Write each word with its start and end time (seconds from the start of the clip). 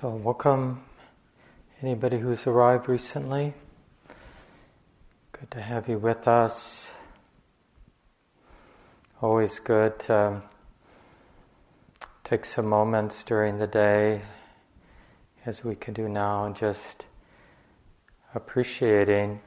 So, 0.00 0.10
welcome 0.10 0.82
anybody 1.80 2.18
who's 2.18 2.46
arrived 2.46 2.86
recently. 2.86 3.54
Good 5.32 5.50
to 5.52 5.62
have 5.62 5.88
you 5.88 5.96
with 5.96 6.28
us. 6.28 6.92
Always 9.22 9.58
good 9.58 9.98
to 10.00 10.42
take 12.24 12.44
some 12.44 12.66
moments 12.66 13.24
during 13.24 13.56
the 13.56 13.66
day, 13.66 14.20
as 15.46 15.64
we 15.64 15.74
can 15.74 15.94
do 15.94 16.10
now, 16.10 16.44
and 16.44 16.54
just 16.54 17.06
appreciating 18.34 19.40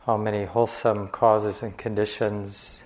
how 0.00 0.18
many 0.18 0.44
wholesome 0.44 1.08
causes 1.08 1.62
and 1.62 1.74
conditions 1.78 2.82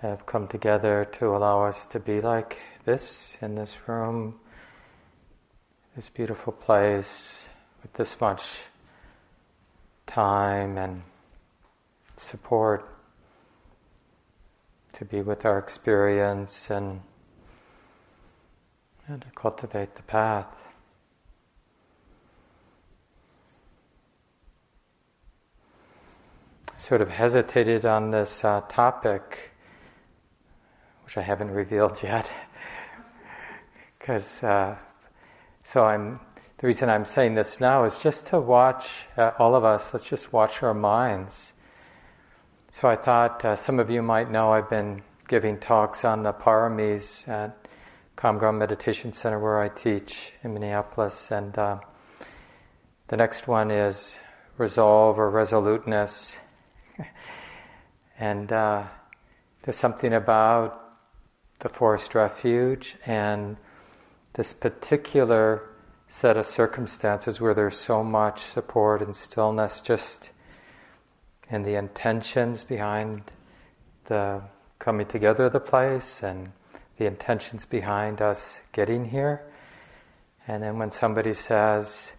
have 0.00 0.24
come 0.24 0.48
together 0.48 1.06
to 1.12 1.36
allow 1.36 1.64
us 1.64 1.84
to 1.84 2.00
be 2.00 2.22
like 2.22 2.56
this 2.86 3.36
in 3.42 3.56
this 3.56 3.76
room, 3.88 4.36
this 5.96 6.08
beautiful 6.08 6.52
place 6.52 7.48
with 7.82 7.92
this 7.94 8.18
much 8.20 8.62
time 10.06 10.78
and 10.78 11.02
support 12.16 12.88
to 14.92 15.04
be 15.04 15.20
with 15.20 15.44
our 15.44 15.58
experience 15.58 16.70
and, 16.70 17.02
and 19.08 19.20
to 19.20 19.28
cultivate 19.34 19.96
the 19.96 20.02
path. 20.02 20.62
sort 26.78 27.00
of 27.00 27.08
hesitated 27.08 27.84
on 27.84 28.10
this 28.10 28.44
uh, 28.44 28.60
topic, 28.68 29.50
which 31.04 31.16
I 31.16 31.22
haven't 31.22 31.50
revealed 31.50 32.00
yet 32.02 32.30
because 34.06 34.40
uh, 34.44 34.76
so 35.64 35.84
I'm 35.84 36.20
the 36.58 36.68
reason 36.68 36.88
I'm 36.88 37.04
saying 37.04 37.34
this 37.34 37.60
now 37.60 37.82
is 37.82 37.98
just 37.98 38.28
to 38.28 38.38
watch 38.38 39.08
uh, 39.16 39.32
all 39.36 39.56
of 39.56 39.64
us. 39.64 39.92
Let's 39.92 40.08
just 40.08 40.32
watch 40.32 40.62
our 40.62 40.72
minds. 40.72 41.52
So 42.70 42.86
I 42.86 42.94
thought 42.94 43.44
uh, 43.44 43.56
some 43.56 43.80
of 43.80 43.90
you 43.90 44.02
might 44.02 44.30
know 44.30 44.52
I've 44.52 44.70
been 44.70 45.02
giving 45.26 45.58
talks 45.58 46.04
on 46.04 46.22
the 46.22 46.32
paramis 46.32 47.26
at 47.26 47.66
Ground 48.14 48.60
Meditation 48.60 49.12
Center 49.12 49.40
where 49.40 49.60
I 49.60 49.70
teach 49.70 50.32
in 50.44 50.54
Minneapolis, 50.54 51.32
and 51.32 51.58
uh, 51.58 51.80
the 53.08 53.16
next 53.16 53.48
one 53.48 53.72
is 53.72 54.20
resolve 54.56 55.18
or 55.18 55.28
resoluteness. 55.30 56.38
and 58.20 58.52
uh, 58.52 58.84
there's 59.62 59.76
something 59.76 60.12
about 60.12 60.96
the 61.58 61.68
forest 61.68 62.14
refuge 62.14 62.96
and 63.04 63.56
this 64.36 64.52
particular 64.52 65.62
set 66.08 66.36
of 66.36 66.44
circumstances 66.44 67.40
where 67.40 67.54
there's 67.54 67.76
so 67.76 68.04
much 68.04 68.40
support 68.40 69.00
and 69.00 69.16
stillness 69.16 69.80
just 69.80 70.30
in 71.48 71.62
the 71.62 71.74
intentions 71.74 72.62
behind 72.62 73.22
the 74.04 74.42
coming 74.78 75.06
together 75.06 75.46
of 75.46 75.52
the 75.52 75.60
place 75.60 76.22
and 76.22 76.52
the 76.98 77.06
intentions 77.06 77.64
behind 77.64 78.20
us 78.20 78.60
getting 78.72 79.06
here. 79.06 79.42
And 80.46 80.62
then 80.62 80.78
when 80.78 80.90
somebody 80.90 81.32
says, 81.32 82.12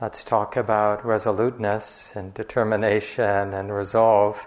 let's 0.00 0.24
talk 0.24 0.56
about 0.56 1.06
resoluteness 1.06 2.12
and 2.16 2.34
determination 2.34 3.54
and 3.54 3.72
resolve, 3.72 4.44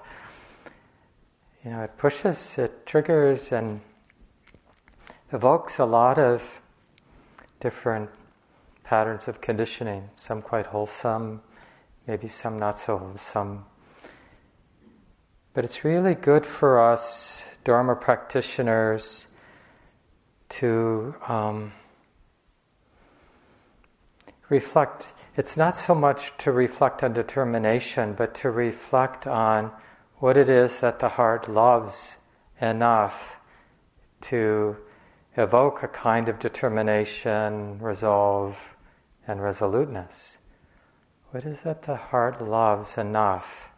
you 1.63 1.71
know, 1.71 1.81
it 1.81 1.97
pushes, 1.97 2.57
it 2.57 2.85
triggers, 2.85 3.53
and 3.53 3.79
evokes 5.31 5.79
a 5.79 5.85
lot 5.85 6.19
of 6.19 6.61
different 7.65 8.11
patterns 8.83 9.27
of 9.27 9.41
conditioning, 9.41 10.07
some 10.15 10.39
quite 10.39 10.67
wholesome, 10.67 11.41
maybe 12.05 12.27
some 12.27 12.59
not 12.59 12.77
so 12.77 12.95
wholesome. 12.95 13.65
But 15.55 15.65
it's 15.65 15.83
really 15.83 16.13
good 16.13 16.45
for 16.45 16.79
us, 16.79 17.47
Dharma 17.63 17.95
practitioners, 17.95 19.25
to 20.49 21.15
um, 21.27 21.73
reflect. 24.49 25.11
It's 25.35 25.57
not 25.57 25.75
so 25.75 25.95
much 25.95 26.37
to 26.37 26.51
reflect 26.51 27.01
on 27.01 27.13
determination, 27.13 28.13
but 28.13 28.35
to 28.35 28.51
reflect 28.51 29.25
on 29.25 29.71
what 30.17 30.37
it 30.37 30.49
is 30.49 30.81
that 30.81 30.99
the 30.99 31.09
heart 31.09 31.49
loves 31.49 32.17
enough 32.61 33.37
to 34.21 34.77
evoke 35.37 35.83
a 35.83 35.87
kind 35.87 36.29
of 36.29 36.39
determination, 36.39 37.79
resolve, 37.79 38.57
and 39.27 39.41
resoluteness. 39.41 40.37
What 41.31 41.43
is 41.45 41.65
it 41.65 41.83
the 41.83 41.97
heart 41.97 42.41
loves 42.41 42.97
enough, 42.97 43.69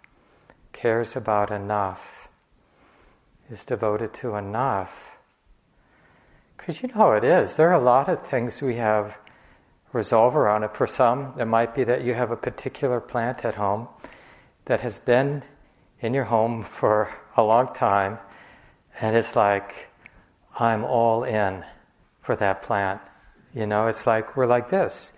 cares 0.72 1.16
about 1.16 1.52
enough, 1.52 2.28
is 3.50 3.66
devoted 3.66 4.14
to 4.16 4.36
enough? 4.36 5.18
Because 6.58 6.84
you 6.84 6.90
know 6.90 7.14
it 7.14 7.24
is. 7.24 7.56
There 7.56 7.70
are 7.70 7.82
a 7.82 7.84
lot 7.84 8.10
of 8.10 8.26
things 8.26 8.62
we 8.62 8.76
have 8.76 9.18
resolve 9.94 10.36
around 10.36 10.64
it. 10.64 10.76
For 10.76 10.86
some, 10.86 11.34
it 11.40 11.46
might 11.46 11.74
be 11.74 11.84
that 11.86 12.04
you 12.04 12.14
have 12.14 12.30
a 12.30 12.36
particular 12.36 13.00
plant 13.00 13.46
at 13.46 13.56
home 13.56 13.88
that 14.66 14.82
has 14.82 15.00
been 15.00 15.44
in 16.02 16.14
your 16.14 16.26
home 16.26 16.62
for 16.80 17.10
a 17.36 17.44
long 17.44 17.74
time, 17.74 18.20
and 19.00 19.16
it's 19.16 19.36
like, 19.36 19.87
I'm 20.60 20.84
all 20.84 21.24
in 21.24 21.64
for 22.22 22.36
that 22.36 22.64
plant. 22.64 23.00
You 23.54 23.68
know, 23.68 23.88
it's 23.88 24.08
like 24.08 24.36
we're 24.36 24.48
like 24.48 24.70
this. 24.70 25.14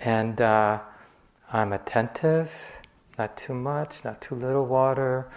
And 0.00 0.40
uh, 0.40 0.80
I'm 1.52 1.72
attentive, 1.72 2.50
not 3.16 3.36
too 3.36 3.54
much, 3.54 4.04
not 4.04 4.20
too 4.20 4.34
little 4.34 4.66
water. 4.66 5.30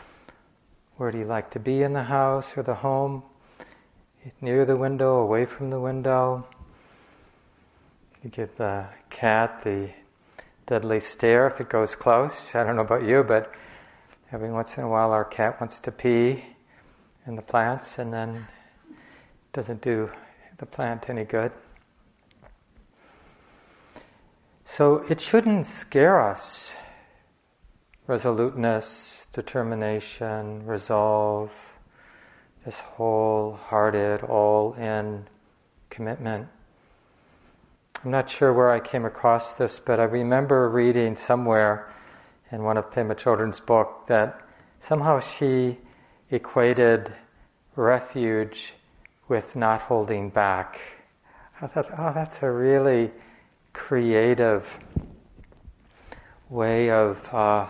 Where 0.97 1.11
do 1.11 1.19
you 1.19 1.25
like 1.25 1.51
to 1.51 1.59
be 1.59 1.83
in 1.83 1.93
the 1.93 2.03
house 2.03 2.57
or 2.57 2.63
the 2.63 2.75
home? 2.75 3.21
Near 4.41 4.65
the 4.65 4.75
window, 4.75 5.19
away 5.19 5.45
from 5.45 5.69
the 5.69 5.79
window. 5.79 6.45
You 8.23 8.31
give 8.31 8.55
the 8.55 8.87
cat 9.09 9.61
the 9.63 9.91
deadly 10.65 10.99
stare 10.99 11.47
if 11.47 11.61
it 11.61 11.69
goes 11.69 11.95
close. 11.95 12.55
I 12.55 12.63
don't 12.63 12.75
know 12.75 12.81
about 12.81 13.03
you, 13.03 13.23
but 13.23 13.53
every 14.31 14.51
once 14.51 14.77
in 14.77 14.83
a 14.83 14.89
while 14.89 15.11
our 15.11 15.23
cat 15.23 15.61
wants 15.61 15.79
to 15.81 15.91
pee 15.91 16.43
in 17.25 17.35
the 17.35 17.41
plants 17.41 17.99
and 17.99 18.11
then 18.11 18.47
doesn't 19.57 19.81
do 19.81 20.07
the 20.59 20.67
plant 20.67 21.09
any 21.09 21.23
good. 21.23 21.51
So 24.65 25.03
it 25.09 25.19
shouldn't 25.19 25.65
scare 25.65 26.21
us. 26.21 26.75
Resoluteness, 28.05 29.27
determination, 29.33 30.63
resolve, 30.63 31.73
this 32.65 32.81
wholehearted, 32.81 34.21
all 34.21 34.73
in 34.73 35.25
commitment. 35.89 36.47
I'm 38.05 38.11
not 38.11 38.29
sure 38.29 38.53
where 38.53 38.69
I 38.69 38.79
came 38.79 39.05
across 39.05 39.53
this, 39.53 39.79
but 39.79 39.99
I 39.99 40.03
remember 40.03 40.69
reading 40.69 41.15
somewhere 41.15 41.91
in 42.51 42.61
one 42.61 42.77
of 42.77 42.91
Pema 42.91 43.15
Chodron's 43.15 43.59
book 43.59 44.03
that 44.05 44.39
somehow 44.79 45.19
she 45.19 45.79
equated 46.29 47.11
refuge 47.75 48.75
with 49.27 49.55
not 49.55 49.81
holding 49.81 50.29
back. 50.29 50.79
I 51.61 51.67
thought, 51.67 51.89
oh, 51.97 52.11
that's 52.13 52.43
a 52.43 52.51
really 52.51 53.11
creative 53.73 54.79
way 56.49 56.89
of 56.89 57.33
uh, 57.33 57.67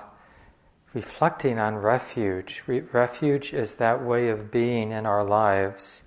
reflecting 0.93 1.57
on 1.57 1.75
refuge. 1.75 2.63
Re- 2.67 2.81
refuge 2.91 3.53
is 3.53 3.75
that 3.75 4.03
way 4.03 4.29
of 4.29 4.51
being 4.51 4.91
in 4.91 5.05
our 5.05 5.23
lives 5.23 6.03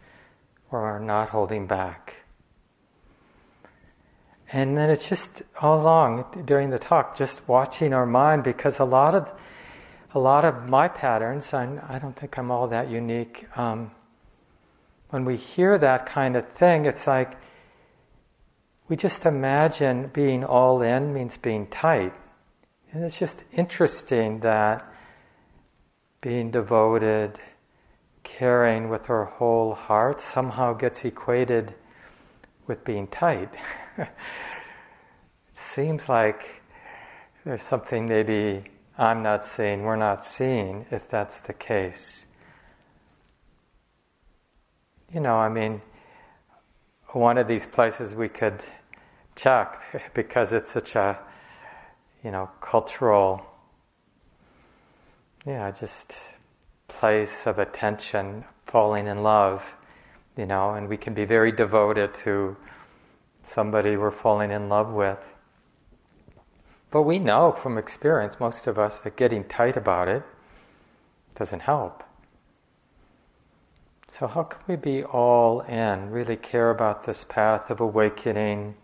where 0.68 0.82
we're 0.82 0.98
not 0.98 1.30
holding 1.30 1.66
back. 1.66 2.16
And 4.52 4.76
then 4.76 4.90
it's 4.90 5.08
just 5.08 5.42
all 5.60 5.80
along 5.80 6.44
during 6.44 6.70
the 6.70 6.78
talk, 6.78 7.16
just 7.16 7.48
watching 7.48 7.94
our 7.94 8.06
mind 8.06 8.42
because 8.42 8.78
a 8.78 8.84
lot 8.84 9.14
of 9.14 9.30
a 10.12 10.18
lot 10.18 10.44
of 10.44 10.68
my 10.68 10.88
patterns, 10.88 11.54
I'm, 11.54 11.80
I 11.88 12.00
do 12.00 12.06
not 12.06 12.16
think 12.16 12.36
I'm 12.36 12.50
all 12.50 12.66
that 12.66 12.90
unique. 12.90 13.46
Um, 13.56 13.92
when 15.10 15.24
we 15.24 15.36
hear 15.36 15.76
that 15.78 16.06
kind 16.06 16.36
of 16.36 16.48
thing, 16.50 16.86
it's 16.86 17.06
like 17.06 17.36
we 18.88 18.96
just 18.96 19.26
imagine 19.26 20.08
being 20.12 20.44
all 20.44 20.82
in 20.82 21.12
means 21.12 21.36
being 21.36 21.66
tight. 21.66 22.12
And 22.92 23.04
it's 23.04 23.18
just 23.18 23.44
interesting 23.52 24.40
that 24.40 24.84
being 26.20 26.50
devoted, 26.50 27.38
caring 28.22 28.88
with 28.88 29.08
our 29.10 29.24
whole 29.24 29.74
heart 29.74 30.20
somehow 30.20 30.72
gets 30.72 31.04
equated 31.04 31.74
with 32.66 32.84
being 32.84 33.06
tight. 33.06 33.52
it 33.98 34.08
seems 35.52 36.08
like 36.08 36.62
there's 37.44 37.62
something 37.62 38.06
maybe 38.06 38.64
I'm 38.98 39.22
not 39.22 39.46
seeing, 39.46 39.82
we're 39.82 39.96
not 39.96 40.24
seeing, 40.24 40.86
if 40.90 41.08
that's 41.08 41.38
the 41.40 41.52
case 41.52 42.26
you 45.12 45.20
know, 45.20 45.34
I 45.34 45.48
mean, 45.48 45.82
one 47.08 47.38
of 47.38 47.48
these 47.48 47.66
places 47.66 48.14
we 48.14 48.28
could 48.28 48.62
check 49.34 49.80
because 50.14 50.52
it's 50.52 50.70
such 50.70 50.96
a, 50.96 51.18
you 52.22 52.30
know, 52.30 52.48
cultural, 52.60 53.44
yeah, 55.46 55.70
just 55.70 56.16
place 56.88 57.46
of 57.46 57.58
attention, 57.58 58.44
falling 58.66 59.06
in 59.06 59.22
love, 59.22 59.74
you 60.36 60.46
know, 60.46 60.74
and 60.74 60.88
we 60.88 60.96
can 60.96 61.14
be 61.14 61.24
very 61.24 61.50
devoted 61.50 62.14
to 62.14 62.56
somebody 63.42 63.96
we're 63.96 64.10
falling 64.10 64.50
in 64.50 64.68
love 64.68 64.92
with. 64.92 65.34
But 66.90 67.02
we 67.02 67.18
know 67.18 67.52
from 67.52 67.78
experience, 67.78 68.38
most 68.38 68.66
of 68.66 68.78
us, 68.78 68.98
that 69.00 69.16
getting 69.16 69.44
tight 69.44 69.76
about 69.76 70.08
it 70.08 70.22
doesn't 71.34 71.60
help. 71.60 72.04
So, 74.12 74.26
how 74.26 74.42
can 74.42 74.60
we 74.66 74.74
be 74.74 75.04
all 75.04 75.60
in, 75.60 76.10
really 76.10 76.36
care 76.36 76.70
about 76.70 77.04
this 77.04 77.22
path 77.22 77.70
of 77.70 77.78
awakening, 77.80 78.74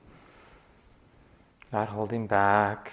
not 1.73 1.88
holding 1.88 2.28
back, 2.28 2.93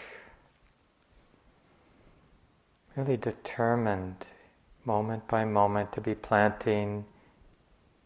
really 2.95 3.18
determined 3.18 4.25
moment 4.83 5.27
by 5.27 5.45
moment 5.45 5.91
to 5.94 6.01
be 6.01 6.15
planting 6.15 7.06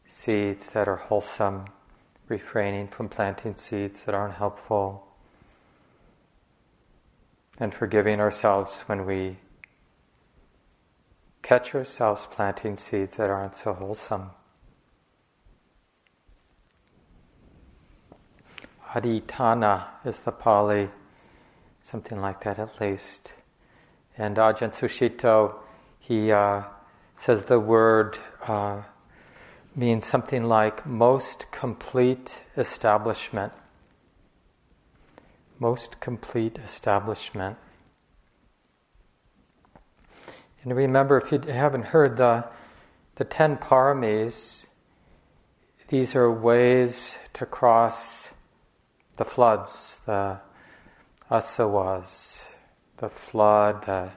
seeds 0.06 0.72
that 0.72 0.90
are 0.90 0.98
wholesome, 0.98 1.68
refraining 2.28 2.90
from 2.90 3.08
planting 3.08 3.56
seeds 3.56 4.04
that 4.04 4.14
aren't 4.14 4.36
helpful, 4.36 5.08
and 7.62 7.74
forgiving 7.74 8.20
ourselves 8.20 8.82
when 8.88 9.06
we 9.06 9.38
catch 11.48 11.74
ourselves 11.74 12.28
planting 12.30 12.76
seeds 12.76 13.16
that 13.16 13.30
aren't 13.30 13.56
so 13.56 13.72
wholesome. 13.72 14.32
Adhitthana 18.90 19.86
is 20.04 20.20
the 20.20 20.32
Pali, 20.34 20.90
something 21.82 22.20
like 22.20 22.42
that 22.44 22.60
at 22.60 22.82
least. 22.82 23.32
And 24.18 24.36
Ajahn 24.36 24.72
Sucitto, 24.74 25.56
he 26.02 26.34
uh, 26.34 26.64
says 27.16 27.46
the 27.46 27.62
word 27.62 28.18
uh, 28.46 28.82
means 29.74 30.06
something 30.06 30.44
like 30.44 30.86
most 30.86 31.50
complete 31.52 32.42
establishment. 32.58 33.54
Most 35.60 36.02
complete 36.02 36.60
establishment. 36.60 37.58
And 40.64 40.76
remember, 40.76 41.18
if 41.18 41.32
you 41.32 41.40
haven't 41.40 41.86
heard 41.86 42.18
the, 42.18 42.46
the 43.16 43.24
ten 43.24 43.58
paramis, 43.58 44.66
these 45.88 46.16
are 46.16 46.32
ways 46.32 47.18
to 47.34 47.46
cross 47.46 48.34
the 49.16 49.26
floods, 49.26 50.00
the 50.06 50.40
asavas, 51.32 52.46
the 52.98 53.10
flood, 53.10 53.86
the 53.86 54.12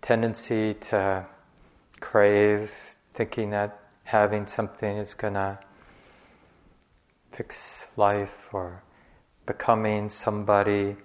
tendency 0.00 0.74
to 0.74 1.26
crave, 2.00 2.94
thinking 3.12 3.50
that 3.50 3.78
having 4.04 4.46
something 4.46 4.96
is 4.96 5.14
going 5.14 5.34
to 5.34 5.58
fix 7.32 7.86
life 7.96 8.48
or 8.52 8.82
becoming 9.46 10.10
somebody 10.10 10.96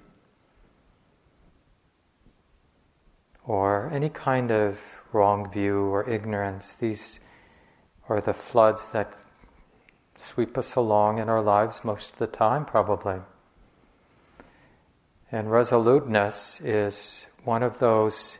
or 3.47 3.89
any 3.93 4.09
kind 4.09 4.51
of 4.51 4.79
wrong 5.13 5.49
view 5.49 5.79
or 5.79 6.07
ignorance. 6.07 6.73
These 6.73 7.21
are 8.09 8.19
the 8.19 8.33
floods 8.33 8.89
that 8.89 9.13
sweep 10.17 10.57
us 10.57 10.75
along 10.75 11.19
in 11.19 11.29
our 11.29 11.41
lives 11.41 11.83
most 11.83 12.13
of 12.13 12.17
the 12.17 12.27
time, 12.27 12.65
probably. 12.65 13.21
And 15.31 15.49
resoluteness 15.49 16.61
is 16.61 17.25
one 17.43 17.63
of 17.63 17.79
those 17.79 18.39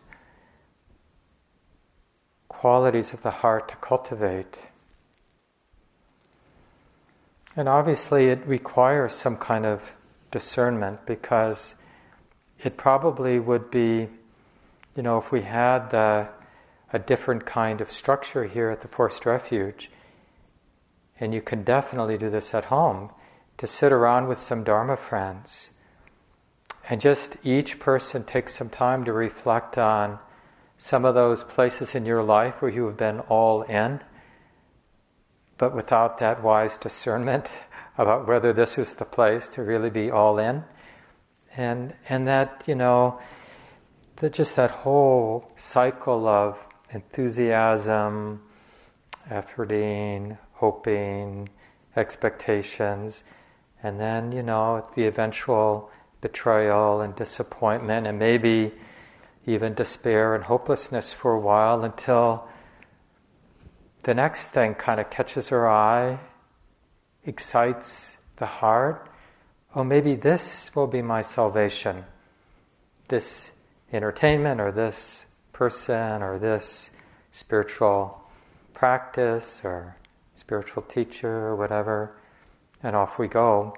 qualities 2.48 3.13
of 3.13 3.21
the 3.21 3.31
heart 3.31 3.69
to 3.69 3.75
cultivate. 3.77 4.68
And 7.56 7.69
obviously, 7.69 8.27
it 8.27 8.45
requires 8.45 9.13
some 9.13 9.38
kind 9.38 9.65
of 9.65 9.92
discernment 10.31 11.06
because 11.06 11.75
it 12.63 12.77
probably 12.77 13.39
would 13.39 13.69
be 13.69 14.09
you 14.97 15.03
know, 15.03 15.19
if 15.19 15.31
we 15.31 15.44
had 15.44 15.94
a 15.94 16.99
different 17.05 17.45
kind 17.45 17.81
of 17.81 17.91
structure 17.91 18.45
here 18.45 18.71
at 18.71 18.81
the 18.81 18.88
Forest 18.88 19.27
Refuge, 19.27 19.91
and 21.19 21.35
you 21.35 21.41
can 21.41 21.63
definitely 21.63 22.17
do 22.17 22.31
this 22.31 22.55
at 22.55 22.65
home, 22.65 23.11
to 23.57 23.67
sit 23.67 23.91
around 23.91 24.27
with 24.27 24.39
some 24.39 24.63
Dharma 24.63 24.97
friends 24.97 25.71
and 26.89 26.99
just 26.99 27.38
each 27.44 27.79
person 27.79 28.23
take 28.23 28.49
some 28.49 28.69
time 28.69 29.05
to 29.05 29.13
reflect 29.13 29.77
on 29.77 30.17
some 30.77 31.05
of 31.05 31.13
those 31.13 31.44
places 31.44 31.94
in 31.94 32.05
your 32.05 32.23
life 32.23 32.61
where 32.61 32.71
you 32.71 32.85
have 32.85 32.97
been 32.97 33.19
all 33.21 33.61
in, 33.63 33.99
but 35.59 35.75
without 35.75 36.17
that 36.17 36.41
wise 36.41 36.75
discernment 36.77 37.61
about 37.99 38.27
whether 38.27 38.51
this 38.51 38.79
is 38.79 38.94
the 38.95 39.05
place 39.05 39.47
to 39.49 39.61
really 39.61 39.91
be 39.91 40.09
all 40.09 40.39
in. 40.39 40.63
And, 41.55 41.94
and 42.09 42.27
that, 42.27 42.63
you 42.67 42.75
know, 42.75 43.19
that 44.18 44.34
just 44.34 44.56
that 44.56 44.72
whole 44.72 45.52
cycle 45.56 46.28
of 46.28 46.58
enthusiasm, 46.92 48.42
efforting, 49.30 50.38
hoping, 50.54 51.50
expectations, 51.96 53.24
and 53.84 54.00
then, 54.00 54.31
you 54.31 54.42
know, 54.42 54.84
the 54.96 55.06
eventual 55.06 55.92
betrayal 56.22 57.02
and 57.02 57.16
disappointment, 57.16 58.08
and 58.08 58.18
maybe 58.18 58.72
even 59.46 59.74
despair 59.74 60.34
and 60.34 60.44
hopelessness 60.46 61.14
for 61.14 61.34
a 61.34 61.40
while 61.40 61.84
until 61.84 62.48
the 64.04 64.14
next 64.14 64.48
thing 64.48 64.74
kind 64.74 65.00
of 65.00 65.10
catches 65.10 65.52
our 65.52 65.68
eye, 65.68 66.19
excites 67.25 68.18
the 68.38 68.46
heart. 68.46 69.10
Oh, 69.75 69.84
maybe 69.84 70.16
this 70.16 70.74
will 70.75 70.88
be 70.88 71.02
my 71.02 71.22
salvation. 71.22 72.06
This 73.10 73.52
entertainment 73.92 74.60
or 74.60 74.72
this 74.72 75.25
person 75.54 76.22
or 76.22 76.38
this 76.38 76.92
spiritual 77.31 78.22
practice 78.74 79.62
or 79.63 79.98
spiritual 80.34 80.84
teacher 80.84 81.48
or 81.48 81.56
whatever, 81.56 82.16
and 82.84 82.95
off 82.95 83.18
we 83.18 83.28
go. 83.28 83.76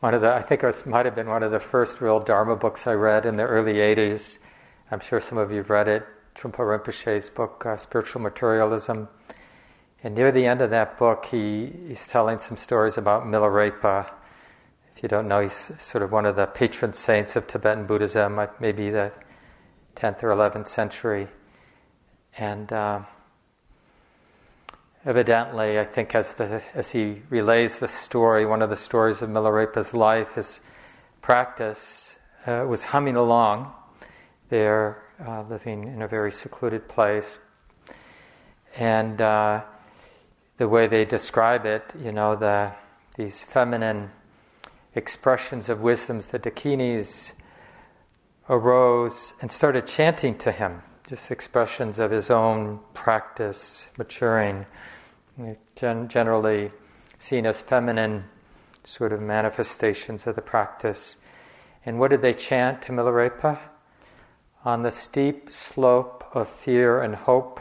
One 0.00 0.14
of 0.14 0.22
the, 0.22 0.32
I 0.32 0.42
think 0.42 0.62
it 0.62 0.86
might 0.86 1.04
have 1.04 1.14
been 1.14 1.28
one 1.28 1.42
of 1.42 1.50
the 1.50 1.60
first 1.60 2.00
real 2.00 2.20
Dharma 2.20 2.56
books 2.56 2.86
I 2.86 2.92
read 2.92 3.26
in 3.26 3.36
the 3.36 3.42
early 3.42 3.74
80s. 3.74 4.38
I'm 4.90 5.00
sure 5.00 5.20
some 5.20 5.38
of 5.38 5.50
you 5.50 5.58
have 5.58 5.70
read 5.70 5.88
it, 5.88 6.06
Trungpa 6.34 6.58
Rinpoche's 6.58 7.28
book, 7.28 7.64
uh, 7.66 7.76
Spiritual 7.76 8.22
Materialism. 8.22 9.08
And 10.02 10.14
near 10.14 10.30
the 10.30 10.46
end 10.46 10.62
of 10.62 10.70
that 10.70 10.96
book, 10.98 11.26
he, 11.26 11.72
he's 11.88 12.06
telling 12.06 12.38
some 12.38 12.56
stories 12.56 12.98
about 12.98 13.24
Milarepa, 13.24 14.10
if 14.96 15.02
you 15.02 15.10
don't 15.10 15.28
know, 15.28 15.40
he's 15.40 15.72
sort 15.76 16.02
of 16.02 16.10
one 16.10 16.24
of 16.24 16.36
the 16.36 16.46
patron 16.46 16.94
saints 16.94 17.36
of 17.36 17.46
Tibetan 17.46 17.84
Buddhism, 17.84 18.40
maybe 18.58 18.88
the 18.88 19.12
10th 19.94 20.22
or 20.22 20.28
11th 20.28 20.68
century. 20.68 21.28
And 22.38 22.72
uh, 22.72 23.00
evidently, 25.04 25.78
I 25.78 25.84
think 25.84 26.14
as, 26.14 26.36
the, 26.36 26.62
as 26.74 26.92
he 26.92 27.20
relays 27.28 27.78
the 27.78 27.88
story, 27.88 28.46
one 28.46 28.62
of 28.62 28.70
the 28.70 28.76
stories 28.76 29.20
of 29.20 29.28
Milarepa's 29.28 29.92
life, 29.92 30.32
his 30.32 30.60
practice 31.20 32.18
uh, 32.46 32.64
was 32.66 32.84
humming 32.84 33.16
along 33.16 33.74
there, 34.48 35.02
uh, 35.26 35.42
living 35.42 35.88
in 35.88 36.00
a 36.00 36.08
very 36.08 36.32
secluded 36.32 36.88
place. 36.88 37.38
And 38.78 39.20
uh, 39.20 39.60
the 40.56 40.66
way 40.66 40.86
they 40.86 41.04
describe 41.04 41.66
it, 41.66 41.82
you 42.02 42.12
know, 42.12 42.34
the, 42.34 42.72
these 43.18 43.42
feminine 43.42 44.10
expressions 44.96 45.68
of 45.68 45.82
wisdoms, 45.82 46.28
the 46.28 46.38
Dakinis 46.38 47.32
arose 48.48 49.34
and 49.40 49.52
started 49.52 49.86
chanting 49.86 50.36
to 50.38 50.50
him, 50.50 50.82
just 51.06 51.30
expressions 51.30 51.98
of 51.98 52.10
his 52.10 52.30
own 52.30 52.80
practice 52.94 53.88
maturing, 53.98 54.66
gen- 55.76 56.08
generally 56.08 56.72
seen 57.18 57.46
as 57.46 57.60
feminine 57.60 58.24
sort 58.84 59.12
of 59.12 59.20
manifestations 59.20 60.26
of 60.26 60.34
the 60.34 60.42
practice. 60.42 61.18
And 61.84 61.98
what 62.00 62.10
did 62.10 62.22
they 62.22 62.32
chant 62.32 62.82
to 62.82 62.92
Milarepa? 62.92 63.58
On 64.64 64.82
the 64.82 64.90
steep 64.90 65.52
slope 65.52 66.24
of 66.32 66.48
fear 66.48 67.00
and 67.02 67.14
hope, 67.14 67.60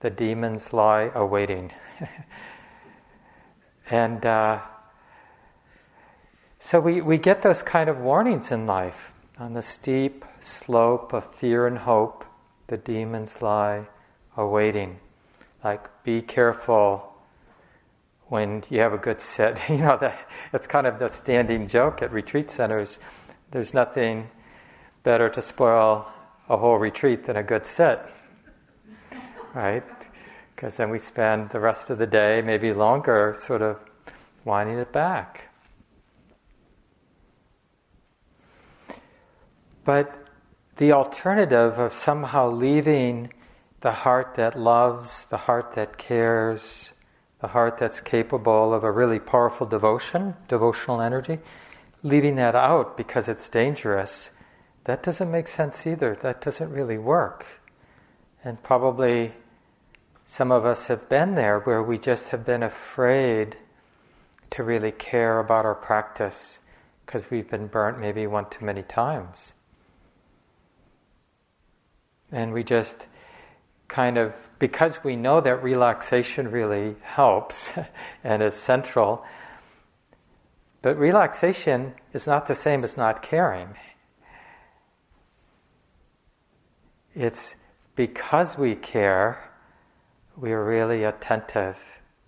the 0.00 0.08
demons 0.08 0.72
lie 0.72 1.10
awaiting. 1.14 1.72
and 3.90 4.24
uh, 4.24 4.60
so 6.60 6.78
we, 6.78 7.00
we 7.00 7.16
get 7.16 7.40
those 7.40 7.62
kind 7.62 7.88
of 7.88 7.98
warnings 7.98 8.50
in 8.52 8.66
life. 8.66 9.12
On 9.38 9.54
the 9.54 9.62
steep 9.62 10.26
slope 10.40 11.14
of 11.14 11.34
fear 11.34 11.66
and 11.66 11.78
hope, 11.78 12.26
the 12.66 12.76
demons 12.76 13.40
lie 13.40 13.86
awaiting. 14.36 15.00
Like, 15.64 15.88
be 16.04 16.20
careful 16.20 17.14
when 18.28 18.62
you 18.68 18.80
have 18.80 18.92
a 18.92 18.98
good 18.98 19.22
set. 19.22 19.58
You 19.70 19.78
know, 19.78 19.96
that 20.00 20.28
it's 20.52 20.66
kind 20.66 20.86
of 20.86 20.98
the 20.98 21.08
standing 21.08 21.66
joke 21.66 22.02
at 22.02 22.12
retreat 22.12 22.50
centers. 22.50 22.98
There's 23.50 23.72
nothing 23.72 24.28
better 25.02 25.30
to 25.30 25.40
spoil 25.40 26.06
a 26.50 26.56
whole 26.58 26.76
retreat 26.76 27.24
than 27.24 27.36
a 27.36 27.42
good 27.42 27.64
set, 27.64 28.10
right? 29.54 29.84
Because 30.54 30.76
then 30.76 30.90
we 30.90 30.98
spend 30.98 31.50
the 31.50 31.60
rest 31.60 31.88
of 31.88 31.96
the 31.96 32.06
day, 32.06 32.42
maybe 32.42 32.74
longer, 32.74 33.34
sort 33.38 33.62
of 33.62 33.78
winding 34.44 34.78
it 34.78 34.92
back. 34.92 35.49
But 39.84 40.14
the 40.76 40.92
alternative 40.92 41.78
of 41.78 41.92
somehow 41.92 42.50
leaving 42.50 43.32
the 43.80 43.92
heart 43.92 44.34
that 44.34 44.58
loves, 44.58 45.24
the 45.24 45.36
heart 45.36 45.72
that 45.74 45.96
cares, 45.96 46.90
the 47.40 47.48
heart 47.48 47.78
that's 47.78 48.00
capable 48.00 48.74
of 48.74 48.84
a 48.84 48.90
really 48.90 49.18
powerful 49.18 49.66
devotion, 49.66 50.34
devotional 50.48 51.00
energy, 51.00 51.38
leaving 52.02 52.36
that 52.36 52.54
out 52.54 52.96
because 52.96 53.28
it's 53.28 53.48
dangerous, 53.48 54.30
that 54.84 55.02
doesn't 55.02 55.30
make 55.30 55.48
sense 55.48 55.86
either. 55.86 56.16
That 56.22 56.40
doesn't 56.40 56.70
really 56.70 56.98
work. 56.98 57.46
And 58.44 58.62
probably 58.62 59.32
some 60.24 60.50
of 60.50 60.64
us 60.64 60.86
have 60.86 61.08
been 61.08 61.34
there 61.34 61.60
where 61.60 61.82
we 61.82 61.98
just 61.98 62.30
have 62.30 62.44
been 62.44 62.62
afraid 62.62 63.56
to 64.50 64.62
really 64.62 64.92
care 64.92 65.38
about 65.38 65.64
our 65.64 65.74
practice 65.74 66.60
because 67.04 67.30
we've 67.30 67.48
been 67.48 67.66
burnt 67.66 67.98
maybe 67.98 68.26
one 68.26 68.48
too 68.48 68.64
many 68.64 68.82
times. 68.82 69.52
And 72.32 72.52
we 72.52 72.62
just 72.62 73.06
kind 73.88 74.16
of, 74.16 74.32
because 74.58 75.02
we 75.02 75.16
know 75.16 75.40
that 75.40 75.62
relaxation 75.62 76.50
really 76.50 76.96
helps 77.02 77.72
and 78.24 78.42
is 78.42 78.54
central, 78.54 79.24
but 80.82 80.96
relaxation 80.98 81.92
is 82.12 82.26
not 82.26 82.46
the 82.46 82.54
same 82.54 82.84
as 82.84 82.96
not 82.96 83.22
caring. 83.22 83.68
It's 87.14 87.56
because 87.96 88.56
we 88.56 88.76
care, 88.76 89.50
we 90.36 90.52
are 90.52 90.64
really 90.64 91.04
attentive 91.04 91.76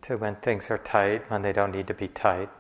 to 0.03 0.17
when 0.17 0.35
things 0.37 0.69
are 0.71 0.79
tight, 0.79 1.31
when 1.31 1.43
they 1.43 1.53
don't 1.53 1.71
need 1.71 1.87
to 1.87 1.95
be 1.95 2.09
tight. 2.09 2.51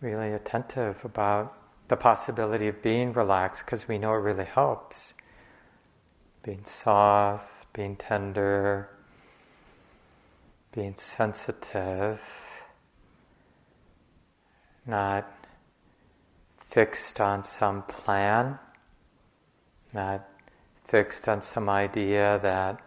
Really 0.00 0.32
attentive 0.32 1.04
about 1.04 1.58
the 1.88 1.96
possibility 1.96 2.68
of 2.68 2.80
being 2.80 3.12
relaxed 3.12 3.66
because 3.66 3.88
we 3.88 3.98
know 3.98 4.14
it 4.14 4.18
really 4.18 4.44
helps 4.44 5.14
being 6.44 6.64
soft, 6.64 7.72
being 7.72 7.96
tender, 7.96 8.90
being 10.72 10.94
sensitive, 10.94 12.20
not 14.86 15.26
fixed 16.68 17.18
on 17.18 17.42
some 17.44 17.82
plan, 17.84 18.58
not 19.94 20.28
fixed 20.84 21.28
on 21.28 21.40
some 21.40 21.70
idea 21.70 22.38
that, 22.42 22.78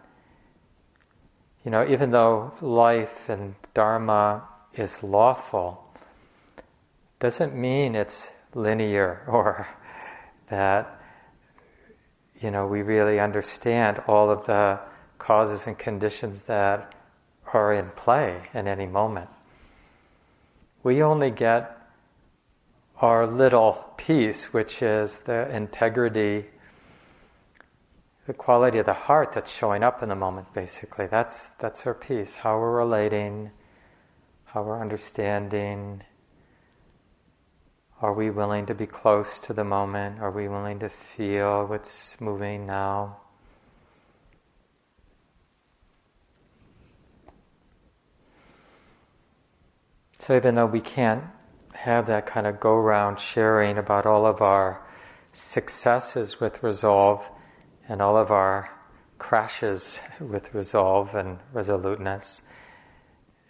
you 1.64 1.70
know, 1.70 1.84
even 1.88 2.12
though 2.12 2.52
life 2.60 3.28
and 3.28 3.56
Dharma 3.74 4.44
is 4.72 5.02
lawful, 5.02 5.84
doesn't 7.18 7.56
mean 7.56 7.96
it's 7.96 8.30
linear 8.54 9.24
or 9.28 9.66
that 10.48 10.97
you 12.40 12.50
know, 12.50 12.66
we 12.66 12.82
really 12.82 13.18
understand 13.18 14.02
all 14.06 14.30
of 14.30 14.46
the 14.46 14.78
causes 15.18 15.66
and 15.66 15.78
conditions 15.78 16.42
that 16.42 16.94
are 17.52 17.72
in 17.72 17.90
play 17.90 18.42
in 18.54 18.68
any 18.68 18.86
moment. 18.86 19.28
We 20.82 21.02
only 21.02 21.30
get 21.30 21.76
our 23.00 23.26
little 23.26 23.92
piece, 23.96 24.52
which 24.52 24.82
is 24.82 25.20
the 25.20 25.54
integrity, 25.54 26.46
the 28.26 28.34
quality 28.34 28.78
of 28.78 28.86
the 28.86 28.92
heart 28.92 29.32
that's 29.32 29.54
showing 29.54 29.82
up 29.82 30.02
in 30.02 30.08
the 30.08 30.14
moment, 30.14 30.52
basically. 30.52 31.06
That's, 31.06 31.50
that's 31.58 31.86
our 31.86 31.94
piece, 31.94 32.36
how 32.36 32.58
we're 32.58 32.76
relating, 32.76 33.50
how 34.44 34.62
we're 34.62 34.80
understanding, 34.80 36.02
are 38.00 38.12
we 38.12 38.30
willing 38.30 38.66
to 38.66 38.74
be 38.74 38.86
close 38.86 39.40
to 39.40 39.52
the 39.52 39.64
moment? 39.64 40.20
Are 40.20 40.30
we 40.30 40.46
willing 40.46 40.78
to 40.80 40.88
feel 40.88 41.66
what's 41.66 42.20
moving 42.20 42.64
now? 42.66 43.16
So, 50.20 50.36
even 50.36 50.54
though 50.54 50.66
we 50.66 50.80
can't 50.80 51.24
have 51.72 52.06
that 52.06 52.26
kind 52.26 52.46
of 52.46 52.60
go 52.60 52.76
round 52.76 53.18
sharing 53.18 53.78
about 53.78 54.06
all 54.06 54.26
of 54.26 54.42
our 54.42 54.80
successes 55.32 56.38
with 56.38 56.62
resolve 56.62 57.28
and 57.88 58.00
all 58.00 58.16
of 58.16 58.30
our 58.30 58.70
crashes 59.18 60.00
with 60.20 60.54
resolve 60.54 61.14
and 61.14 61.38
resoluteness, 61.52 62.42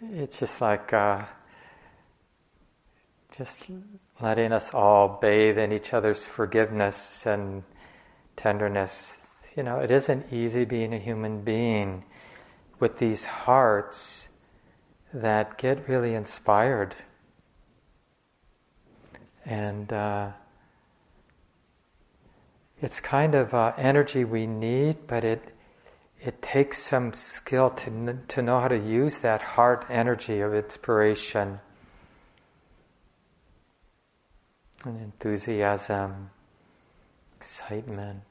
it's 0.01 0.39
just 0.39 0.61
like 0.61 0.93
uh, 0.93 1.25
just 3.35 3.67
letting 4.21 4.51
us 4.51 4.73
all 4.73 5.19
bathe 5.21 5.57
in 5.57 5.71
each 5.71 5.93
other's 5.93 6.25
forgiveness 6.25 7.25
and 7.25 7.63
tenderness. 8.35 9.17
You 9.55 9.63
know, 9.63 9.79
it 9.79 9.91
isn't 9.91 10.31
easy 10.31 10.65
being 10.65 10.93
a 10.93 10.97
human 10.97 11.41
being 11.41 12.03
with 12.79 12.97
these 12.97 13.23
hearts 13.23 14.29
that 15.13 15.57
get 15.57 15.87
really 15.87 16.13
inspired. 16.13 16.95
And 19.45 19.91
uh, 19.91 20.31
it's 22.81 23.01
kind 23.01 23.35
of 23.35 23.53
uh, 23.53 23.73
energy 23.77 24.23
we 24.23 24.45
need, 24.47 25.07
but 25.07 25.23
it 25.23 25.41
it 26.21 26.41
takes 26.41 26.77
some 26.77 27.13
skill 27.13 27.69
to 27.69 28.17
to 28.27 28.41
know 28.41 28.59
how 28.59 28.67
to 28.67 28.77
use 28.77 29.19
that 29.19 29.41
heart 29.41 29.85
energy 29.89 30.41
of 30.41 30.53
inspiration 30.53 31.59
and 34.85 35.01
enthusiasm, 35.01 36.29
excitement. 37.37 38.23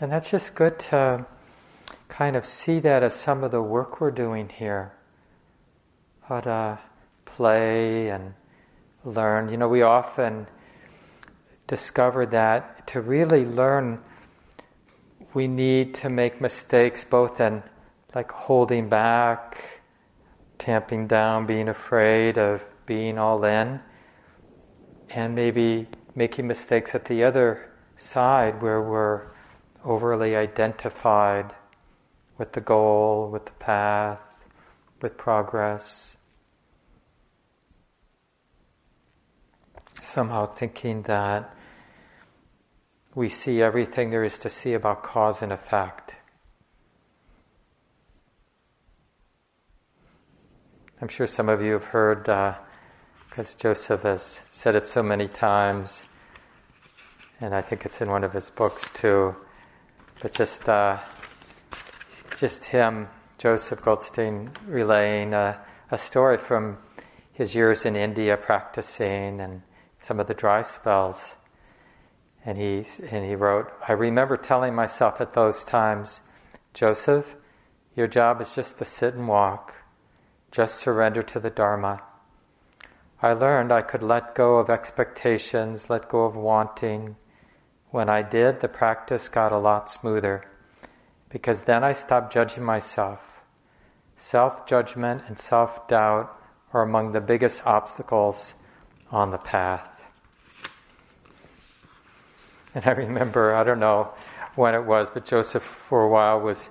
And 0.00 0.10
that's 0.10 0.30
just 0.30 0.54
good 0.54 0.78
to 0.90 1.26
kind 2.08 2.36
of 2.36 2.44
see 2.44 2.80
that 2.80 3.02
as 3.02 3.14
some 3.14 3.44
of 3.44 3.52
the 3.52 3.62
work 3.62 4.00
we're 4.00 4.10
doing 4.10 4.48
here. 4.48 4.92
How 6.22 6.40
to 6.40 6.78
play 7.24 8.08
and 8.08 8.34
learn. 9.04 9.48
You 9.48 9.56
know, 9.56 9.68
we 9.68 9.82
often 9.82 10.46
discover 11.66 12.26
that 12.26 12.86
to 12.88 13.00
really 13.00 13.44
learn, 13.44 14.00
we 15.32 15.46
need 15.46 15.94
to 15.94 16.10
make 16.10 16.40
mistakes 16.40 17.04
both 17.04 17.40
in 17.40 17.62
like 18.14 18.30
holding 18.30 18.88
back 18.88 19.81
tamping 20.62 21.08
down, 21.08 21.44
being 21.44 21.68
afraid 21.68 22.38
of 22.38 22.64
being 22.86 23.18
all 23.18 23.44
in, 23.44 23.80
and 25.10 25.34
maybe 25.34 25.88
making 26.14 26.46
mistakes 26.46 26.94
at 26.94 27.06
the 27.06 27.24
other 27.24 27.68
side 27.96 28.62
where 28.62 28.80
we're 28.80 29.26
overly 29.84 30.36
identified 30.36 31.52
with 32.38 32.52
the 32.52 32.60
goal, 32.60 33.28
with 33.28 33.44
the 33.46 33.52
path, 33.52 34.44
with 35.00 35.18
progress. 35.18 36.16
Somehow 40.00 40.46
thinking 40.46 41.02
that 41.02 41.56
we 43.16 43.28
see 43.28 43.60
everything 43.60 44.10
there 44.10 44.22
is 44.22 44.38
to 44.38 44.48
see 44.48 44.74
about 44.74 45.02
cause 45.02 45.42
and 45.42 45.52
effect. 45.52 46.14
I'm 51.02 51.08
sure 51.08 51.26
some 51.26 51.48
of 51.48 51.60
you 51.60 51.72
have 51.72 51.82
heard, 51.82 52.22
because 53.28 53.56
uh, 53.56 53.58
Joseph 53.58 54.02
has 54.02 54.40
said 54.52 54.76
it 54.76 54.86
so 54.86 55.02
many 55.02 55.26
times, 55.26 56.04
and 57.40 57.52
I 57.52 57.60
think 57.60 57.84
it's 57.84 58.00
in 58.00 58.08
one 58.08 58.22
of 58.22 58.32
his 58.32 58.50
books 58.50 58.88
too. 58.88 59.34
But 60.20 60.30
just, 60.30 60.68
uh, 60.68 61.00
just 62.38 62.66
him, 62.66 63.08
Joseph 63.36 63.82
Goldstein, 63.82 64.52
relaying 64.64 65.34
a, 65.34 65.58
a 65.90 65.98
story 65.98 66.38
from 66.38 66.78
his 67.32 67.52
years 67.52 67.84
in 67.84 67.96
India 67.96 68.36
practicing 68.36 69.40
and 69.40 69.62
some 69.98 70.20
of 70.20 70.28
the 70.28 70.34
dry 70.34 70.62
spells. 70.62 71.34
And 72.46 72.56
he, 72.56 72.86
and 73.10 73.24
he 73.24 73.34
wrote, 73.34 73.72
I 73.88 73.94
remember 73.94 74.36
telling 74.36 74.76
myself 74.76 75.20
at 75.20 75.32
those 75.32 75.64
times, 75.64 76.20
Joseph, 76.74 77.34
your 77.96 78.06
job 78.06 78.40
is 78.40 78.54
just 78.54 78.78
to 78.78 78.84
sit 78.84 79.14
and 79.14 79.26
walk 79.26 79.74
just 80.52 80.76
surrender 80.76 81.22
to 81.24 81.40
the 81.40 81.50
Dharma. 81.50 82.02
I 83.20 83.32
learned 83.32 83.72
I 83.72 83.82
could 83.82 84.02
let 84.02 84.36
go 84.36 84.58
of 84.58 84.70
expectations, 84.70 85.90
let 85.90 86.08
go 86.08 86.24
of 86.24 86.36
wanting, 86.36 87.16
when 87.92 88.08
I 88.08 88.22
did, 88.22 88.60
the 88.60 88.68
practice 88.68 89.28
got 89.28 89.52
a 89.52 89.58
lot 89.58 89.90
smoother 89.90 90.44
because 91.28 91.62
then 91.62 91.84
I 91.84 91.92
stopped 91.92 92.32
judging 92.32 92.64
myself. 92.64 93.20
Self 94.16 94.66
judgment 94.66 95.24
and 95.28 95.38
self 95.38 95.88
doubt 95.88 96.34
are 96.72 96.82
among 96.82 97.12
the 97.12 97.20
biggest 97.20 97.66
obstacles 97.66 98.54
on 99.10 99.30
the 99.30 99.38
path. 99.38 99.88
And 102.74 102.86
I 102.86 102.92
remember, 102.92 103.54
I 103.54 103.64
don't 103.64 103.80
know 103.80 104.14
when 104.54 104.74
it 104.74 104.86
was, 104.86 105.10
but 105.10 105.26
Joseph 105.26 105.62
for 105.62 106.02
a 106.02 106.08
while 106.08 106.40
was 106.40 106.70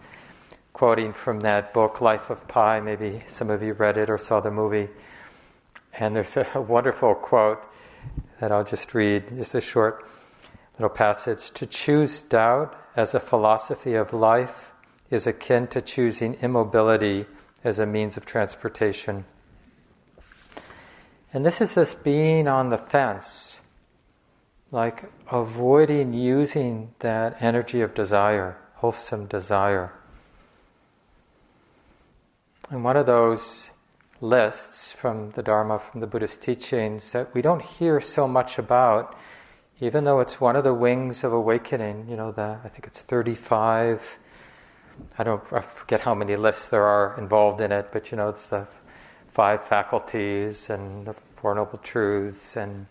quoting 0.81 1.13
from 1.13 1.41
that 1.41 1.75
book, 1.75 2.01
Life 2.01 2.31
of 2.31 2.47
Pi. 2.47 2.79
Maybe 2.79 3.21
some 3.27 3.51
of 3.51 3.61
you 3.61 3.73
read 3.73 3.99
it 3.99 4.09
or 4.09 4.17
saw 4.17 4.39
the 4.39 4.49
movie. 4.49 4.89
And 5.93 6.15
there's 6.15 6.35
a 6.35 6.47
wonderful 6.59 7.13
quote 7.13 7.61
that 8.39 8.51
I'll 8.51 8.63
just 8.63 8.95
read, 8.95 9.27
just 9.37 9.53
a 9.53 9.61
short 9.61 10.03
little 10.79 10.89
passage. 10.89 11.51
To 11.51 11.67
choose 11.67 12.23
doubt 12.23 12.75
as 12.95 13.13
a 13.13 13.19
philosophy 13.19 13.93
of 13.93 14.11
life 14.11 14.71
is 15.11 15.27
akin 15.27 15.67
to 15.67 15.81
choosing 15.81 16.33
immobility 16.41 17.27
as 17.63 17.77
a 17.77 17.85
means 17.85 18.17
of 18.17 18.25
transportation. 18.25 19.25
And 21.31 21.45
this 21.45 21.61
is 21.61 21.75
this 21.75 21.93
being 21.93 22.47
on 22.47 22.71
the 22.71 22.79
fence, 22.79 23.61
like 24.71 25.11
avoiding 25.31 26.13
using 26.13 26.95
that 27.01 27.37
energy 27.39 27.81
of 27.81 27.93
desire, 27.93 28.57
wholesome 28.77 29.27
desire. 29.27 29.93
And 32.71 32.85
one 32.85 32.95
of 32.95 33.05
those 33.05 33.69
lists 34.21 34.93
from 34.93 35.31
the 35.31 35.43
Dharma, 35.43 35.77
from 35.77 35.99
the 35.99 36.07
Buddhist 36.07 36.41
teachings, 36.41 37.11
that 37.11 37.33
we 37.33 37.41
don't 37.41 37.61
hear 37.61 37.99
so 37.99 38.29
much 38.29 38.57
about, 38.57 39.13
even 39.81 40.05
though 40.05 40.21
it's 40.21 40.39
one 40.39 40.55
of 40.55 40.63
the 40.63 40.73
wings 40.73 41.25
of 41.25 41.33
awakening. 41.33 42.07
You 42.09 42.15
know, 42.15 42.31
the 42.31 42.59
I 42.63 42.69
think 42.69 42.87
it's 42.87 43.01
35. 43.01 44.17
I 45.17 45.23
don't 45.23 45.43
I 45.51 45.59
forget 45.59 45.99
how 45.99 46.15
many 46.15 46.37
lists 46.37 46.67
there 46.67 46.85
are 46.85 47.19
involved 47.19 47.59
in 47.59 47.73
it, 47.73 47.89
but 47.91 48.09
you 48.09 48.15
know, 48.15 48.29
it's 48.29 48.47
the 48.47 48.65
five 49.27 49.65
faculties 49.65 50.69
and 50.69 51.05
the 51.05 51.13
Four 51.35 51.55
Noble 51.55 51.77
Truths 51.79 52.55
and 52.55 52.85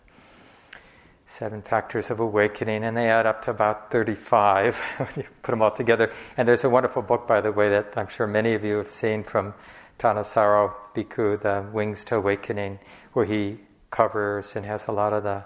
seven 1.31 1.61
factors 1.61 2.09
of 2.09 2.19
awakening, 2.19 2.83
and 2.83 2.97
they 2.97 3.09
add 3.09 3.25
up 3.25 3.45
to 3.45 3.51
about 3.51 3.89
35 3.89 4.75
when 4.97 5.09
you 5.15 5.23
put 5.41 5.51
them 5.51 5.61
all 5.61 5.71
together. 5.71 6.11
And 6.35 6.45
there's 6.45 6.65
a 6.65 6.69
wonderful 6.69 7.01
book, 7.01 7.25
by 7.25 7.39
the 7.39 7.53
way, 7.53 7.69
that 7.69 7.97
I'm 7.97 8.07
sure 8.07 8.27
many 8.27 8.53
of 8.53 8.65
you 8.65 8.75
have 8.75 8.89
seen 8.89 9.23
from 9.23 9.53
Thanissaro 9.97 10.73
Bhikkhu, 10.93 11.41
The 11.41 11.65
Wings 11.71 12.03
to 12.05 12.17
Awakening, 12.17 12.79
where 13.13 13.25
he 13.25 13.59
covers 13.91 14.57
and 14.57 14.65
has 14.65 14.87
a 14.87 14.91
lot 14.91 15.13
of 15.13 15.23
the 15.23 15.43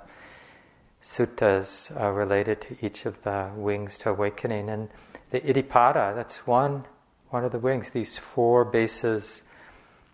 suttas 1.03 1.91
uh, 2.01 2.09
related 2.09 2.61
to 2.61 2.77
each 2.83 3.05
of 3.05 3.21
the 3.21 3.51
wings 3.55 3.99
to 3.99 4.09
awakening. 4.09 4.69
And 4.69 4.89
the 5.29 5.39
Iddhipada, 5.41 6.15
that's 6.15 6.47
one, 6.47 6.85
one 7.29 7.45
of 7.45 7.51
the 7.51 7.59
wings, 7.59 7.91
these 7.91 8.17
four 8.17 8.65
bases 8.65 9.43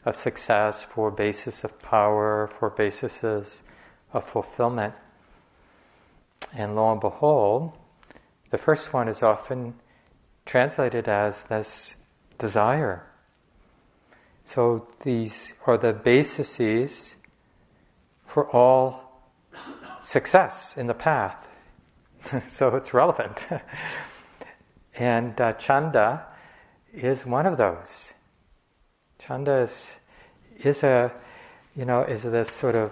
of 0.03 0.17
success, 0.17 0.83
four 0.83 1.11
bases 1.11 1.63
of 1.63 1.81
power, 1.81 2.47
four 2.47 2.71
bases 2.71 3.63
of 4.11 4.25
fulfillment. 4.25 4.95
And 6.53 6.75
lo 6.75 6.91
and 6.91 7.01
behold, 7.01 7.73
the 8.49 8.57
first 8.57 8.93
one 8.93 9.07
is 9.07 9.23
often 9.23 9.75
translated 10.45 11.07
as 11.07 11.43
this 11.43 11.95
desire 12.37 13.11
so 14.53 14.85
these 15.03 15.53
are 15.65 15.77
the 15.77 15.93
bases 15.93 17.15
for 18.25 18.49
all 18.51 19.23
success 20.01 20.75
in 20.75 20.87
the 20.87 20.93
path. 20.93 21.47
so 22.49 22.75
it's 22.75 22.93
relevant. 22.93 23.47
and 24.95 25.39
uh, 25.39 25.53
chanda 25.53 26.25
is 26.93 27.25
one 27.25 27.45
of 27.45 27.55
those. 27.55 28.11
Chanda 29.19 29.59
is, 29.59 29.99
is 30.61 30.83
a, 30.83 31.13
you 31.73 31.85
know, 31.85 32.03
is 32.03 32.23
this 32.23 32.51
sort 32.51 32.75
of 32.75 32.91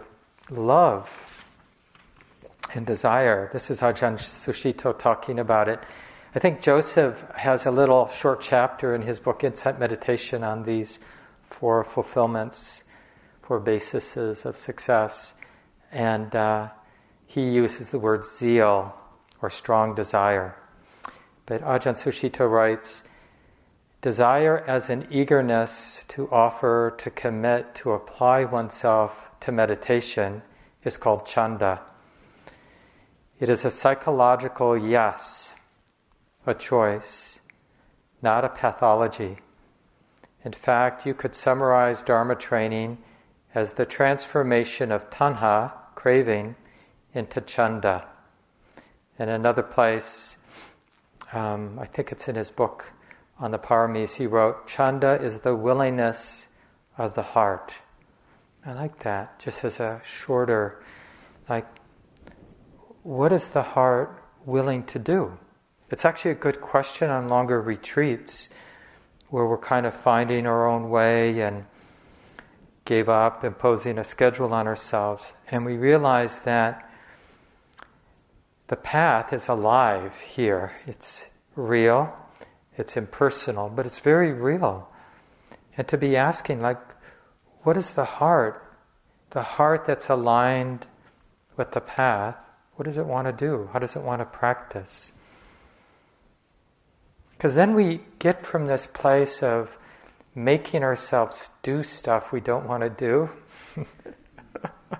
love 0.49 1.09
and 2.73 2.85
desire. 2.85 3.49
This 3.51 3.69
is 3.69 3.81
Ajahn 3.81 4.17
Sucitto 4.17 4.97
talking 4.97 5.39
about 5.39 5.69
it. 5.69 5.79
I 6.35 6.39
think 6.39 6.61
Joseph 6.61 7.23
has 7.35 7.65
a 7.65 7.71
little 7.71 8.07
short 8.09 8.41
chapter 8.41 8.93
in 8.93 9.01
his 9.01 9.19
book 9.19 9.43
Insight 9.43 9.79
Meditation 9.79 10.43
on 10.43 10.63
these 10.63 10.99
four 11.49 11.83
fulfillments, 11.83 12.83
four 13.41 13.59
bases 13.59 14.45
of 14.45 14.55
success. 14.57 15.33
And 15.91 16.35
uh, 16.35 16.69
he 17.25 17.49
uses 17.49 17.91
the 17.91 17.99
word 17.99 18.25
zeal 18.25 18.95
or 19.41 19.49
strong 19.49 19.95
desire. 19.95 20.55
But 21.45 21.61
Ajahn 21.61 21.95
Sucitto 21.95 22.49
writes, 22.49 23.03
Desire 24.01 24.63
as 24.67 24.89
an 24.89 25.07
eagerness 25.11 26.05
to 26.09 26.29
offer, 26.31 26.95
to 26.99 27.09
commit, 27.09 27.75
to 27.75 27.91
apply 27.91 28.45
oneself 28.45 29.31
to 29.41 29.51
meditation 29.51 30.41
is 30.83 30.95
called 30.95 31.25
chanda. 31.25 31.81
It 33.39 33.49
is 33.49 33.63
a 33.63 33.71
psychological 33.71 34.77
yes, 34.77 35.53
a 36.45 36.53
choice, 36.53 37.39
not 38.21 38.43
a 38.43 38.49
pathology. 38.49 39.37
In 40.43 40.51
fact, 40.51 41.05
you 41.05 41.13
could 41.13 41.33
summarize 41.33 42.03
Dharma 42.03 42.35
training 42.35 42.97
as 43.55 43.73
the 43.73 43.85
transformation 43.85 44.91
of 44.91 45.09
tanha, 45.09 45.71
craving, 45.95 46.55
into 47.13 47.39
chanda. 47.39 48.05
In 49.17 49.29
another 49.29 49.63
place, 49.63 50.35
um, 51.31 51.79
I 51.79 51.85
think 51.85 52.11
it's 52.11 52.27
in 52.27 52.35
his 52.35 52.51
book 52.51 52.91
on 53.39 53.51
the 53.51 53.59
paramis, 53.59 54.15
he 54.15 54.27
wrote, 54.27 54.67
Chanda 54.67 55.17
is 55.21 55.39
the 55.39 55.55
willingness 55.55 56.49
of 56.97 57.13
the 57.13 57.21
heart. 57.21 57.71
I 58.65 58.73
like 58.73 58.99
that, 58.99 59.39
just 59.39 59.63
as 59.63 59.79
a 59.79 60.01
shorter, 60.03 60.83
like, 61.47 61.65
what 63.03 63.31
is 63.31 63.49
the 63.49 63.63
heart 63.63 64.23
willing 64.45 64.83
to 64.85 64.99
do? 64.99 65.37
It's 65.89 66.05
actually 66.05 66.31
a 66.31 66.35
good 66.35 66.61
question 66.61 67.09
on 67.09 67.27
longer 67.27 67.61
retreats 67.61 68.49
where 69.29 69.45
we're 69.45 69.57
kind 69.57 69.85
of 69.85 69.95
finding 69.95 70.45
our 70.45 70.67
own 70.67 70.89
way 70.89 71.41
and 71.41 71.65
gave 72.85 73.09
up 73.09 73.43
imposing 73.43 73.97
a 73.97 74.03
schedule 74.03 74.53
on 74.53 74.67
ourselves. 74.67 75.33
And 75.49 75.65
we 75.65 75.77
realize 75.77 76.39
that 76.39 76.89
the 78.67 78.75
path 78.75 79.33
is 79.33 79.47
alive 79.47 80.19
here. 80.19 80.73
It's 80.87 81.29
real, 81.55 82.15
it's 82.77 82.97
impersonal, 82.97 83.69
but 83.69 83.85
it's 83.85 83.99
very 83.99 84.31
real. 84.31 84.89
And 85.77 85.87
to 85.87 85.97
be 85.97 86.15
asking, 86.15 86.61
like, 86.61 86.79
what 87.63 87.77
is 87.77 87.91
the 87.91 88.05
heart? 88.05 88.63
The 89.31 89.43
heart 89.43 89.85
that's 89.85 90.09
aligned 90.09 90.87
with 91.57 91.71
the 91.71 91.81
path, 91.81 92.35
what 92.79 92.85
does 92.85 92.97
it 92.97 93.05
want 93.05 93.27
to 93.27 93.33
do? 93.33 93.69
How 93.73 93.79
does 93.79 93.97
it 93.97 94.03
want 94.03 94.21
to 94.21 94.25
practice? 94.25 95.11
Because 97.31 97.53
then 97.53 97.75
we 97.75 97.99
get 98.19 98.41
from 98.41 98.67
this 98.67 98.87
place 98.87 99.43
of 99.43 99.77
making 100.33 100.83
ourselves 100.83 101.49
do 101.61 101.83
stuff 101.83 102.31
we 102.31 102.39
don't 102.39 102.65
want 102.65 102.83
to 102.83 102.89
do. 102.89 103.29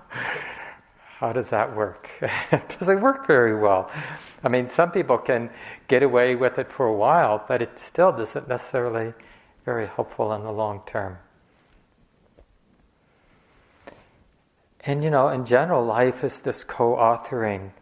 How 1.20 1.32
does 1.32 1.48
that 1.48 1.74
work? 1.74 2.10
it 2.52 2.76
doesn't 2.78 3.00
work 3.00 3.26
very 3.26 3.58
well. 3.58 3.90
I 4.44 4.48
mean, 4.48 4.68
some 4.68 4.90
people 4.90 5.16
can 5.16 5.48
get 5.88 6.02
away 6.02 6.34
with 6.34 6.58
it 6.58 6.70
for 6.70 6.84
a 6.84 6.94
while, 6.94 7.42
but 7.48 7.62
it 7.62 7.78
still 7.78 8.12
doesn't 8.12 8.46
necessarily 8.46 9.14
very 9.64 9.86
helpful 9.86 10.34
in 10.34 10.42
the 10.42 10.52
long 10.52 10.82
term. 10.84 11.16
And 14.84 15.04
you 15.04 15.10
know, 15.10 15.28
in 15.28 15.44
general, 15.44 15.84
life 15.84 16.24
is 16.24 16.38
this 16.38 16.64
co 16.64 16.96
authoring 16.96 17.72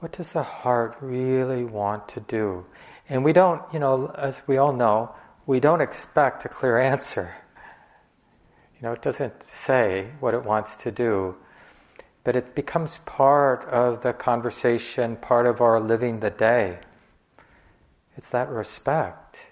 what 0.00 0.12
does 0.12 0.32
the 0.32 0.42
heart 0.42 0.96
really 1.00 1.64
want 1.64 2.08
to 2.10 2.20
do? 2.20 2.64
And 3.08 3.24
we 3.24 3.32
don't, 3.32 3.62
you 3.72 3.80
know, 3.80 4.14
as 4.16 4.40
we 4.46 4.56
all 4.56 4.72
know, 4.72 5.14
we 5.46 5.60
don't 5.60 5.80
expect 5.80 6.44
a 6.44 6.48
clear 6.48 6.78
answer. 6.78 7.34
You 8.76 8.86
know, 8.86 8.92
it 8.92 9.02
doesn't 9.02 9.42
say 9.42 10.10
what 10.20 10.34
it 10.34 10.44
wants 10.44 10.76
to 10.76 10.92
do, 10.92 11.34
but 12.22 12.36
it 12.36 12.54
becomes 12.54 12.98
part 12.98 13.64
of 13.64 14.02
the 14.02 14.12
conversation, 14.12 15.16
part 15.16 15.46
of 15.46 15.60
our 15.60 15.80
living 15.80 16.20
the 16.20 16.30
day. 16.30 16.78
It's 18.16 18.28
that 18.28 18.48
respect. 18.50 19.46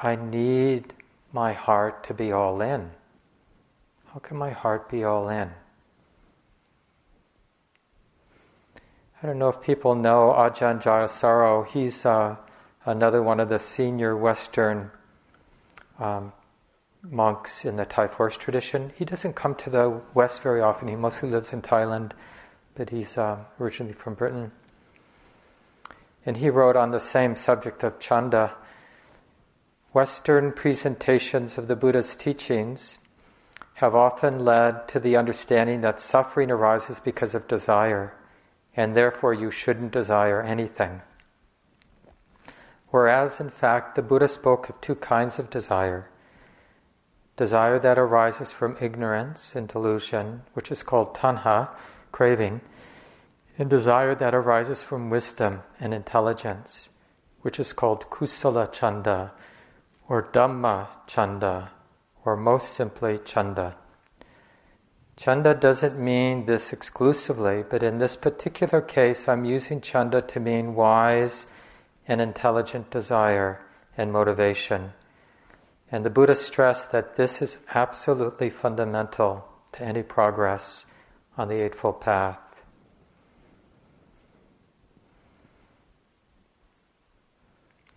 I 0.00 0.14
need 0.14 0.92
my 1.32 1.54
heart 1.54 2.04
to 2.04 2.14
be 2.14 2.30
all 2.30 2.60
in. 2.60 2.90
How 4.14 4.20
can 4.20 4.38
my 4.38 4.50
heart 4.50 4.88
be 4.88 5.04
all 5.04 5.28
in? 5.28 5.50
I 9.22 9.26
don't 9.26 9.38
know 9.38 9.48
if 9.48 9.60
people 9.60 9.94
know 9.94 10.34
Ajahn 10.34 10.82
Jayasaro. 10.82 11.66
He's 11.66 12.06
uh, 12.06 12.36
another 12.86 13.22
one 13.22 13.38
of 13.38 13.50
the 13.50 13.58
senior 13.58 14.16
Western 14.16 14.90
um, 15.98 16.32
monks 17.02 17.66
in 17.66 17.76
the 17.76 17.84
Thai 17.84 18.06
forest 18.06 18.40
tradition. 18.40 18.92
He 18.96 19.04
doesn't 19.04 19.34
come 19.34 19.54
to 19.56 19.68
the 19.68 20.00
West 20.14 20.40
very 20.40 20.62
often. 20.62 20.88
He 20.88 20.96
mostly 20.96 21.28
lives 21.28 21.52
in 21.52 21.60
Thailand, 21.60 22.12
but 22.76 22.88
he's 22.88 23.18
uh, 23.18 23.40
originally 23.60 23.92
from 23.92 24.14
Britain. 24.14 24.52
And 26.24 26.38
he 26.38 26.48
wrote 26.48 26.76
on 26.76 26.92
the 26.92 27.00
same 27.00 27.36
subject 27.36 27.82
of 27.84 27.98
chanda 27.98 28.54
Western 29.92 30.52
presentations 30.52 31.58
of 31.58 31.68
the 31.68 31.76
Buddha's 31.76 32.16
teachings 32.16 32.98
have 33.78 33.94
often 33.94 34.44
led 34.44 34.88
to 34.88 34.98
the 34.98 35.16
understanding 35.16 35.82
that 35.82 36.00
suffering 36.00 36.50
arises 36.50 36.98
because 36.98 37.32
of 37.32 37.46
desire, 37.46 38.12
and 38.74 38.96
therefore 38.96 39.32
you 39.32 39.52
shouldn't 39.52 39.92
desire 39.92 40.42
anything. 40.42 41.00
Whereas, 42.88 43.38
in 43.38 43.50
fact, 43.50 43.94
the 43.94 44.02
Buddha 44.02 44.26
spoke 44.26 44.68
of 44.68 44.80
two 44.80 44.96
kinds 44.96 45.38
of 45.38 45.48
desire 45.48 46.10
desire 47.36 47.78
that 47.78 47.96
arises 47.96 48.50
from 48.50 48.76
ignorance 48.80 49.54
and 49.54 49.68
delusion, 49.68 50.42
which 50.54 50.72
is 50.72 50.82
called 50.82 51.14
tanha, 51.14 51.68
craving, 52.10 52.60
and 53.56 53.70
desire 53.70 54.12
that 54.16 54.34
arises 54.34 54.82
from 54.82 55.08
wisdom 55.08 55.62
and 55.78 55.94
intelligence, 55.94 56.88
which 57.42 57.60
is 57.60 57.72
called 57.72 58.10
kusala 58.10 58.72
chanda, 58.72 59.30
or 60.08 60.24
dhamma 60.32 60.88
chanda, 61.06 61.70
or 62.24 62.36
most 62.36 62.70
simply 62.70 63.18
chanda. 63.24 63.76
Chanda 65.16 65.52
doesn't 65.52 65.98
mean 65.98 66.46
this 66.46 66.72
exclusively, 66.72 67.64
but 67.68 67.82
in 67.82 67.98
this 67.98 68.16
particular 68.16 68.80
case, 68.80 69.28
I'm 69.28 69.44
using 69.44 69.80
chanda 69.80 70.22
to 70.22 70.38
mean 70.38 70.74
wise 70.76 71.46
and 72.06 72.20
intelligent 72.20 72.90
desire 72.90 73.60
and 73.96 74.12
motivation. 74.12 74.92
And 75.90 76.04
the 76.04 76.10
Buddha 76.10 76.34
stressed 76.34 76.92
that 76.92 77.16
this 77.16 77.42
is 77.42 77.58
absolutely 77.74 78.50
fundamental 78.50 79.44
to 79.72 79.82
any 79.82 80.02
progress 80.02 80.86
on 81.36 81.48
the 81.48 81.62
Eightfold 81.62 82.00
Path. 82.00 82.62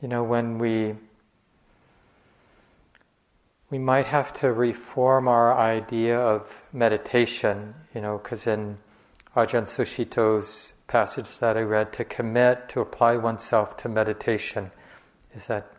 You 0.01 0.07
know, 0.07 0.23
when 0.23 0.57
we 0.57 0.95
we 3.71 3.79
might 3.79 4.05
have 4.05 4.33
to 4.33 4.51
reform 4.51 5.29
our 5.29 5.57
idea 5.57 6.19
of 6.19 6.61
meditation, 6.73 7.73
you 7.95 8.01
know, 8.01 8.17
because 8.17 8.45
in 8.45 8.77
Ajahn 9.35 9.65
Sucitto's 9.65 10.73
passage 10.87 11.39
that 11.39 11.55
I 11.55 11.61
read, 11.61 11.93
to 11.93 12.03
commit, 12.03 12.67
to 12.69 12.81
apply 12.81 13.15
oneself 13.15 13.77
to 13.77 13.89
meditation, 13.89 14.71
is 15.33 15.47
that 15.47 15.71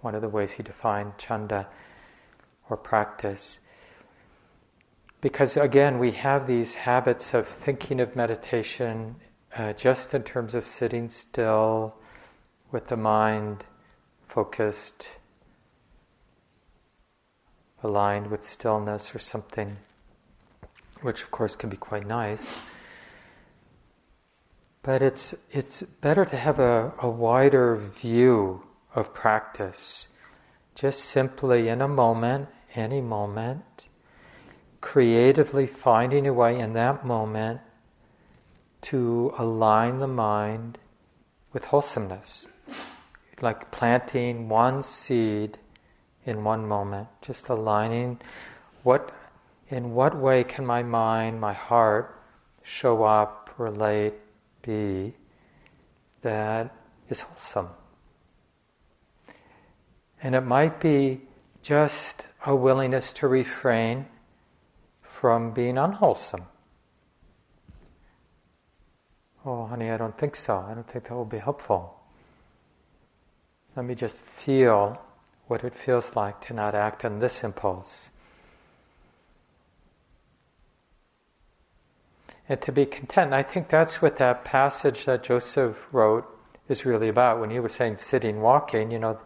one 0.00 0.14
of 0.14 0.22
the 0.22 0.28
ways 0.28 0.52
he 0.52 0.62
defined 0.62 1.12
chanda 1.18 1.68
or 2.70 2.78
practice. 2.78 3.58
Because 5.20 5.58
again, 5.58 5.98
we 5.98 6.12
have 6.12 6.46
these 6.46 6.72
habits 6.72 7.34
of 7.34 7.46
thinking 7.46 8.00
of 8.00 8.16
meditation 8.16 9.16
uh, 9.54 9.74
just 9.74 10.14
in 10.14 10.22
terms 10.22 10.54
of 10.54 10.66
sitting 10.66 11.10
still 11.10 11.94
with 12.72 12.88
the 12.88 12.96
mind 12.96 13.66
focused, 14.26 15.08
aligned 17.84 18.28
with 18.28 18.44
stillness 18.44 19.14
or 19.14 19.18
something, 19.18 19.76
which 21.02 21.22
of 21.22 21.30
course 21.30 21.54
can 21.54 21.70
be 21.70 21.76
quite 21.76 22.06
nice. 22.06 22.56
But 24.82 25.02
it's, 25.02 25.34
it's 25.50 25.82
better 25.82 26.24
to 26.24 26.36
have 26.36 26.58
a, 26.58 26.92
a 26.98 27.08
wider 27.08 27.76
view 27.76 28.62
of 28.94 29.14
practice. 29.14 30.08
Just 30.74 31.00
simply 31.04 31.68
in 31.68 31.80
a 31.80 31.88
moment, 31.88 32.48
any 32.74 33.00
moment, 33.00 33.86
creatively 34.80 35.66
finding 35.66 36.26
a 36.26 36.32
way 36.32 36.58
in 36.58 36.72
that 36.74 37.06
moment 37.06 37.60
to 38.82 39.32
align 39.38 40.00
the 40.00 40.08
mind 40.08 40.78
with 41.52 41.66
wholesomeness. 41.66 42.46
Like 43.40 43.70
planting 43.70 44.48
one 44.48 44.82
seed 44.82 45.58
in 46.26 46.44
one 46.44 46.66
moment, 46.66 47.08
just 47.20 47.48
aligning 47.48 48.20
what 48.82 49.12
in 49.70 49.94
what 49.94 50.16
way 50.16 50.44
can 50.44 50.64
my 50.64 50.82
mind, 50.82 51.40
my 51.40 51.52
heart 51.52 52.20
show 52.62 53.02
up, 53.02 53.54
relate, 53.58 54.14
be 54.62 55.14
that 56.22 56.74
is 57.08 57.20
wholesome. 57.20 57.68
And 60.22 60.34
it 60.34 60.40
might 60.40 60.80
be 60.80 61.20
just 61.62 62.26
a 62.46 62.54
willingness 62.54 63.12
to 63.14 63.28
refrain 63.28 64.06
from 65.02 65.52
being 65.52 65.76
unwholesome. 65.76 66.46
Oh, 69.46 69.66
honey, 69.66 69.90
I 69.90 69.98
don't 69.98 70.16
think 70.16 70.36
so. 70.36 70.56
I 70.56 70.72
don't 70.74 70.88
think 70.88 71.04
that 71.04 71.14
will 71.14 71.26
be 71.26 71.38
helpful. 71.38 72.00
Let 73.76 73.84
me 73.84 73.94
just 73.94 74.22
feel 74.22 74.98
what 75.46 75.64
it 75.64 75.74
feels 75.74 76.16
like 76.16 76.40
to 76.42 76.54
not 76.54 76.74
act 76.74 77.04
on 77.04 77.20
this 77.20 77.44
impulse. 77.44 78.10
And 82.48 82.60
to 82.62 82.72
be 82.72 82.86
content. 82.86 83.32
I 83.32 83.42
think 83.42 83.68
that's 83.68 84.02
what 84.02 84.16
that 84.16 84.44
passage 84.44 85.06
that 85.06 85.22
Joseph 85.22 85.88
wrote 85.92 86.26
is 86.68 86.84
really 86.84 87.08
about. 87.08 87.40
When 87.40 87.50
he 87.50 87.58
was 87.58 87.72
saying 87.72 87.98
sitting, 87.98 88.40
walking, 88.40 88.90
you 88.90 88.98
know, 88.98 89.18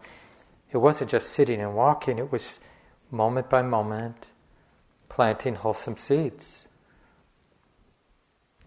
it 0.71 0.77
wasn't 0.77 1.09
just 1.09 1.31
sitting 1.31 1.61
and 1.61 1.75
walking, 1.75 2.17
it 2.17 2.31
was 2.31 2.59
moment 3.11 3.49
by 3.49 3.61
moment 3.61 4.27
planting 5.09 5.55
wholesome 5.55 5.97
seeds. 5.97 6.67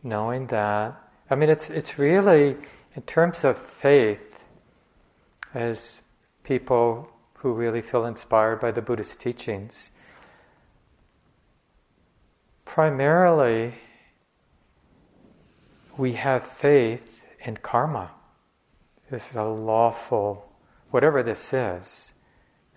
Knowing 0.02 0.48
that, 0.48 1.00
I 1.30 1.34
mean, 1.34 1.48
it's, 1.48 1.70
it's 1.70 1.98
really, 1.98 2.56
in 2.96 3.02
terms 3.02 3.44
of 3.44 3.56
faith, 3.56 4.44
as 5.54 6.02
people 6.44 7.11
who 7.42 7.52
really 7.52 7.82
feel 7.82 8.04
inspired 8.04 8.60
by 8.60 8.70
the 8.70 8.80
Buddhist 8.80 9.20
teachings, 9.20 9.90
primarily 12.64 13.74
we 15.96 16.12
have 16.12 16.44
faith 16.44 17.26
in 17.44 17.56
karma. 17.56 18.12
This 19.10 19.30
is 19.30 19.36
a 19.36 19.42
lawful 19.42 20.48
whatever 20.92 21.22
this 21.22 21.52
is, 21.52 22.12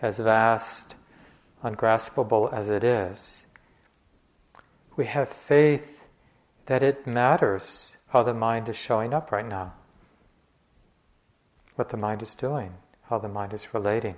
as 0.01 0.17
vast, 0.17 0.95
ungraspable 1.62 2.49
as 2.51 2.69
it 2.69 2.84
is, 2.84 3.45
we 4.95 5.06
have 5.06 5.30
faith 5.30 6.08
that 6.65 6.82
it 6.82 7.06
matters 7.06 7.97
how 8.08 8.23
the 8.23 8.34
mind 8.34 8.69
is 8.69 8.75
showing 8.75 9.13
up 9.13 9.32
right 9.32 9.47
now, 9.47 9.73
what 11.75 11.89
the 11.89 11.97
mind 11.97 12.21
is 12.23 12.34
doing, 12.34 12.73
how 13.10 13.19
the 13.19 13.28
mind 13.28 13.54
is 13.54 13.73
relating. 13.73 14.15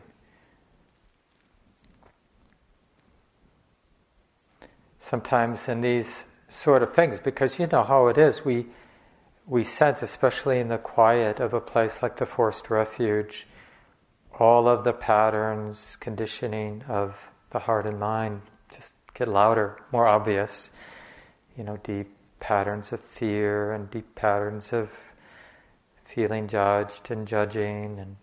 Sometimes 5.07 5.69
in 5.69 5.79
these 5.79 6.25
sort 6.49 6.83
of 6.83 6.93
things, 6.93 7.17
because 7.17 7.59
you 7.59 7.67
know 7.67 7.83
how 7.83 8.07
it 8.07 8.17
is, 8.17 8.43
we 8.43 8.65
we 9.45 9.63
sense, 9.63 10.01
especially 10.01 10.59
in 10.59 10.67
the 10.67 10.77
quiet 10.77 11.39
of 11.39 11.53
a 11.53 11.61
place 11.61 12.03
like 12.03 12.17
the 12.17 12.25
forest 12.25 12.69
refuge, 12.69 13.47
all 14.37 14.67
of 14.67 14.83
the 14.83 14.91
patterns, 14.91 15.95
conditioning 16.01 16.83
of 16.89 17.15
the 17.51 17.59
heart 17.59 17.85
and 17.85 17.97
mind 17.97 18.41
just 18.69 18.95
get 19.13 19.29
louder, 19.29 19.79
more 19.93 20.07
obvious. 20.07 20.71
You 21.55 21.63
know, 21.63 21.77
deep 21.77 22.09
patterns 22.41 22.91
of 22.91 22.99
fear 22.99 23.71
and 23.71 23.89
deep 23.89 24.13
patterns 24.13 24.73
of 24.73 24.91
feeling 26.03 26.49
judged 26.49 27.11
and 27.11 27.25
judging 27.25 27.97
and 27.97 28.17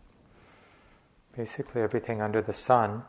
basically 1.35 1.81
everything 1.81 2.21
under 2.21 2.43
the 2.43 2.53
sun. 2.53 3.05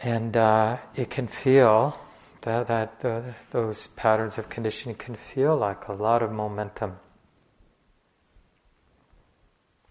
And 0.00 0.36
uh, 0.36 0.78
it 0.94 1.10
can 1.10 1.26
feel 1.26 1.98
that, 2.42 2.68
that 2.68 3.04
uh, 3.04 3.22
those 3.50 3.88
patterns 3.88 4.38
of 4.38 4.48
conditioning 4.48 4.96
can 4.96 5.16
feel 5.16 5.56
like 5.56 5.88
a 5.88 5.92
lot 5.92 6.22
of 6.22 6.30
momentum 6.30 6.98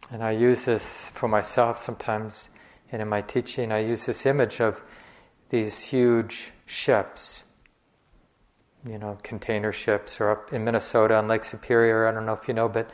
and 0.09 0.23
I 0.23 0.31
use 0.31 0.65
this 0.65 1.09
for 1.09 1.27
myself 1.27 1.77
sometimes, 1.77 2.49
and 2.91 3.01
in 3.01 3.09
my 3.09 3.21
teaching, 3.21 3.71
I 3.71 3.79
use 3.79 4.05
this 4.05 4.25
image 4.25 4.61
of 4.61 4.81
these 5.49 5.81
huge 5.81 6.51
ships, 6.65 7.43
you 8.87 8.97
know, 8.97 9.17
container 9.23 9.73
ships, 9.73 10.21
or 10.21 10.31
up 10.31 10.53
in 10.53 10.63
Minnesota 10.63 11.15
on 11.15 11.27
Lake 11.27 11.43
Superior. 11.43 12.07
I 12.07 12.13
don't 12.13 12.25
know 12.25 12.33
if 12.33 12.47
you 12.47 12.53
know, 12.53 12.69
but 12.69 12.89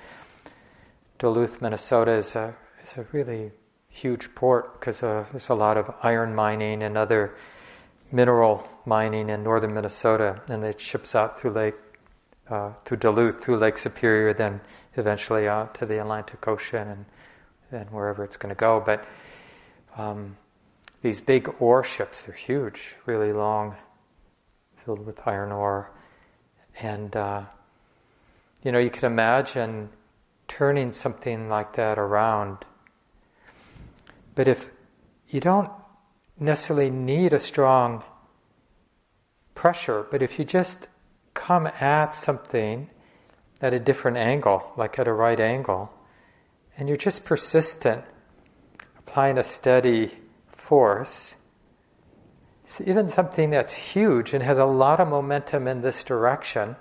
Duluth, 1.19 1.62
Minnesota 1.62 2.13
is 2.13 2.36
a 2.36 2.56
is 2.82 2.97
a 2.97 3.06
really 3.12 3.52
huge 3.93 4.34
port 4.34 4.79
because 4.79 5.03
uh, 5.03 5.23
there's 5.32 5.49
a 5.49 5.53
lot 5.53 5.77
of 5.77 5.93
iron 6.01 6.34
mining 6.34 6.82
and 6.82 6.97
other 6.97 7.36
mineral 8.12 8.67
mining 8.86 9.29
in 9.29 9.43
northern 9.43 9.73
Minnesota, 9.73 10.41
and 10.47 10.63
it 10.63 10.82
ships 10.82 11.15
out 11.15 11.39
through 11.39 11.51
Lake 11.51 11.75
uh, 12.49 12.73
through 12.84 12.97
Duluth, 12.97 13.41
through 13.41 13.58
Lake 13.58 13.77
Superior, 13.77 14.34
then 14.34 14.60
eventually 14.95 15.47
out 15.47 15.75
to 15.75 15.86
the 15.86 16.01
Atlantic 16.01 16.45
Ocean 16.47 16.88
and 16.89 17.06
then 17.71 17.86
wherever 17.88 18.23
it's 18.23 18.36
going 18.36 18.53
to 18.53 18.60
go. 18.60 18.84
But 18.86 19.06
um, 19.95 20.36
these 21.01 21.21
big 21.21 21.53
ore 21.60 21.84
ships, 21.84 22.23
they're 22.23 22.36
huge, 22.36 22.95
really 23.06 23.32
long, 23.32 23.75
filled 24.84 25.06
with 25.06 25.25
iron 25.25 25.51
ore. 25.51 25.89
And, 26.82 27.15
uh, 27.15 27.43
you 28.63 28.71
know, 28.71 28.79
you 28.79 28.89
can 28.89 29.06
imagine 29.06 29.89
turning 30.47 30.91
something 30.91 31.47
like 31.47 31.75
that 31.75 31.97
around. 31.97 32.65
But 34.36 34.48
if 34.48 34.69
you 35.28 35.39
don't 35.39 35.69
necessarily 36.39 36.89
need 36.89 37.34
a 37.34 37.39
strong 37.39 38.04
pressure, 39.54 40.08
but 40.10 40.22
if 40.22 40.39
you 40.39 40.46
just 40.46 40.88
come 41.34 41.67
at 41.67 42.15
something 42.15 42.89
at 43.62 43.74
a 43.74 43.80
different 43.80 44.17
angle, 44.17 44.72
like 44.76 45.00
at 45.00 45.08
a 45.08 45.13
right 45.13 45.39
angle, 45.39 45.91
and 46.78 46.88
you're 46.88 46.98
just 46.98 47.24
persistent, 47.24 48.04
applying 48.98 49.38
a 49.38 49.43
steady 49.43 50.12
force, 50.48 51.36
even 52.84 53.08
something 53.08 53.52
that's 53.52 53.74
huge 53.74 54.34
and 54.34 54.43
has 54.43 54.58
a 54.58 54.65
lot 54.65 55.00
of 55.00 55.08
momentum 55.08 55.67
in 55.67 55.82
this 55.82 56.04
direction, 56.04 56.76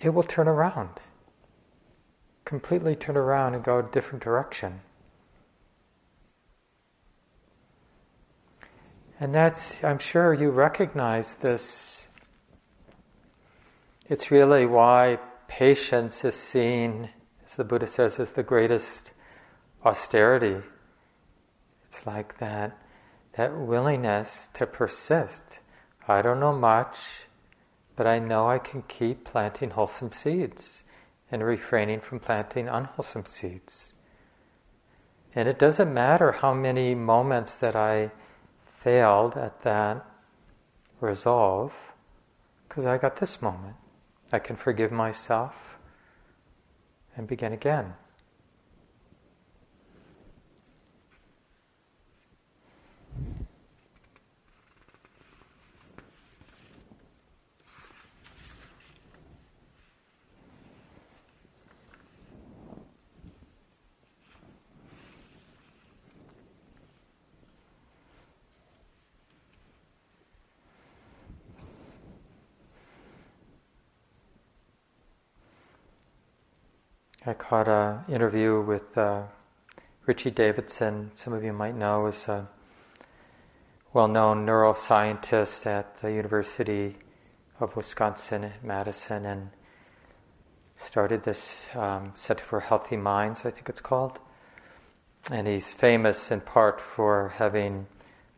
it 0.00 0.10
will 0.10 0.22
turn 0.22 0.48
around. 0.48 0.90
Completely 2.44 2.94
turn 2.94 3.16
around 3.16 3.54
and 3.54 3.62
go 3.62 3.78
a 3.78 3.82
different 3.82 4.22
direction. 4.22 4.80
And 9.18 9.34
that's, 9.34 9.82
I'm 9.82 9.98
sure 9.98 10.34
you 10.34 10.50
recognize 10.50 11.36
this. 11.36 12.08
It's 14.08 14.30
really 14.30 14.66
why 14.66 15.18
patience 15.48 16.24
is 16.24 16.36
seen, 16.36 17.10
as 17.44 17.54
the 17.54 17.64
Buddha 17.64 17.86
says, 17.86 18.20
as 18.20 18.32
the 18.32 18.42
greatest 18.42 19.12
austerity. 19.84 20.62
It's 21.86 22.06
like 22.06 22.38
that, 22.38 22.76
that 23.36 23.56
willingness 23.56 24.48
to 24.54 24.66
persist. 24.66 25.60
I 26.06 26.20
don't 26.20 26.40
know 26.40 26.52
much, 26.52 27.26
but 27.96 28.06
I 28.06 28.18
know 28.18 28.48
I 28.48 28.58
can 28.58 28.82
keep 28.82 29.24
planting 29.24 29.70
wholesome 29.70 30.12
seeds 30.12 30.84
and 31.30 31.42
refraining 31.42 32.00
from 32.00 32.20
planting 32.20 32.68
unwholesome 32.68 33.24
seeds. 33.24 33.94
And 35.34 35.48
it 35.48 35.58
doesn't 35.58 35.92
matter 35.92 36.32
how 36.32 36.52
many 36.52 36.94
moments 36.94 37.56
that 37.56 37.74
I 37.74 38.10
failed 38.86 39.36
at 39.36 39.62
that 39.62 40.06
resolve, 41.00 41.74
because 42.68 42.86
I 42.86 42.98
got 42.98 43.16
this 43.16 43.42
moment. 43.42 43.74
I 44.32 44.38
can 44.38 44.54
forgive 44.54 44.92
myself 44.92 45.76
and 47.16 47.26
begin 47.26 47.52
again. 47.52 47.94
I 77.28 77.34
caught 77.34 77.66
an 77.66 78.04
interview 78.08 78.60
with 78.60 78.96
uh, 78.96 79.24
Richie 80.06 80.30
Davidson. 80.30 81.10
Some 81.16 81.32
of 81.32 81.42
you 81.42 81.52
might 81.52 81.74
know 81.74 82.06
is 82.06 82.28
a 82.28 82.46
well-known 83.92 84.46
neuroscientist 84.46 85.66
at 85.66 86.00
the 86.00 86.12
University 86.12 86.94
of 87.58 87.74
Wisconsin 87.74 88.52
Madison, 88.62 89.26
and 89.26 89.50
started 90.76 91.24
this 91.24 91.68
um, 91.74 92.12
Center 92.14 92.44
for 92.44 92.60
Healthy 92.60 92.96
Minds, 92.96 93.44
I 93.44 93.50
think 93.50 93.68
it's 93.68 93.80
called. 93.80 94.20
And 95.28 95.48
he's 95.48 95.72
famous 95.72 96.30
in 96.30 96.42
part 96.42 96.80
for 96.80 97.32
having 97.38 97.88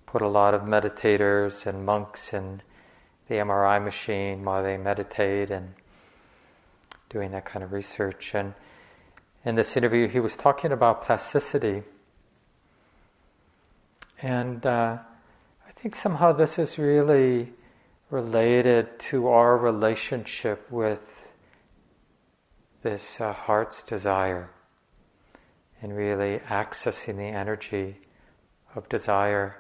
put 0.07 0.23
a 0.23 0.29
lot 0.29 0.55
of 0.55 0.63
meditators 0.63 1.67
and 1.67 1.85
monks 1.85 2.33
in 2.33 2.63
the 3.29 3.35
MRI 3.35 3.85
machine 3.85 4.47
while 4.47 4.63
they 4.63 4.79
meditate 4.79 5.51
and 5.51 5.75
doing 7.11 7.33
that 7.33 7.45
kind 7.45 7.63
of 7.63 7.73
research. 7.73 8.35
And 8.35 8.55
in 9.49 9.55
this 9.55 9.79
interview, 9.79 10.07
he 10.07 10.21
was 10.21 10.37
talking 10.37 10.73
about 10.73 11.01
plasticity. 11.01 11.83
And 14.21 14.67
uh, 14.67 14.99
I 15.67 15.71
think 15.75 15.95
somehow 15.95 16.33
this 16.33 16.59
is 16.59 16.79
really 16.79 17.55
related 18.11 18.99
to 18.99 19.29
our 19.29 19.57
relationship 19.57 20.71
with 20.71 21.31
this 22.83 23.23
uh, 23.23 23.33
heart's 23.33 23.83
desire 23.83 24.51
and 25.81 25.97
really 25.97 26.41
accessing 26.41 27.17
the 27.17 27.23
energy 27.23 27.97
of 28.75 28.87
desire. 28.91 29.57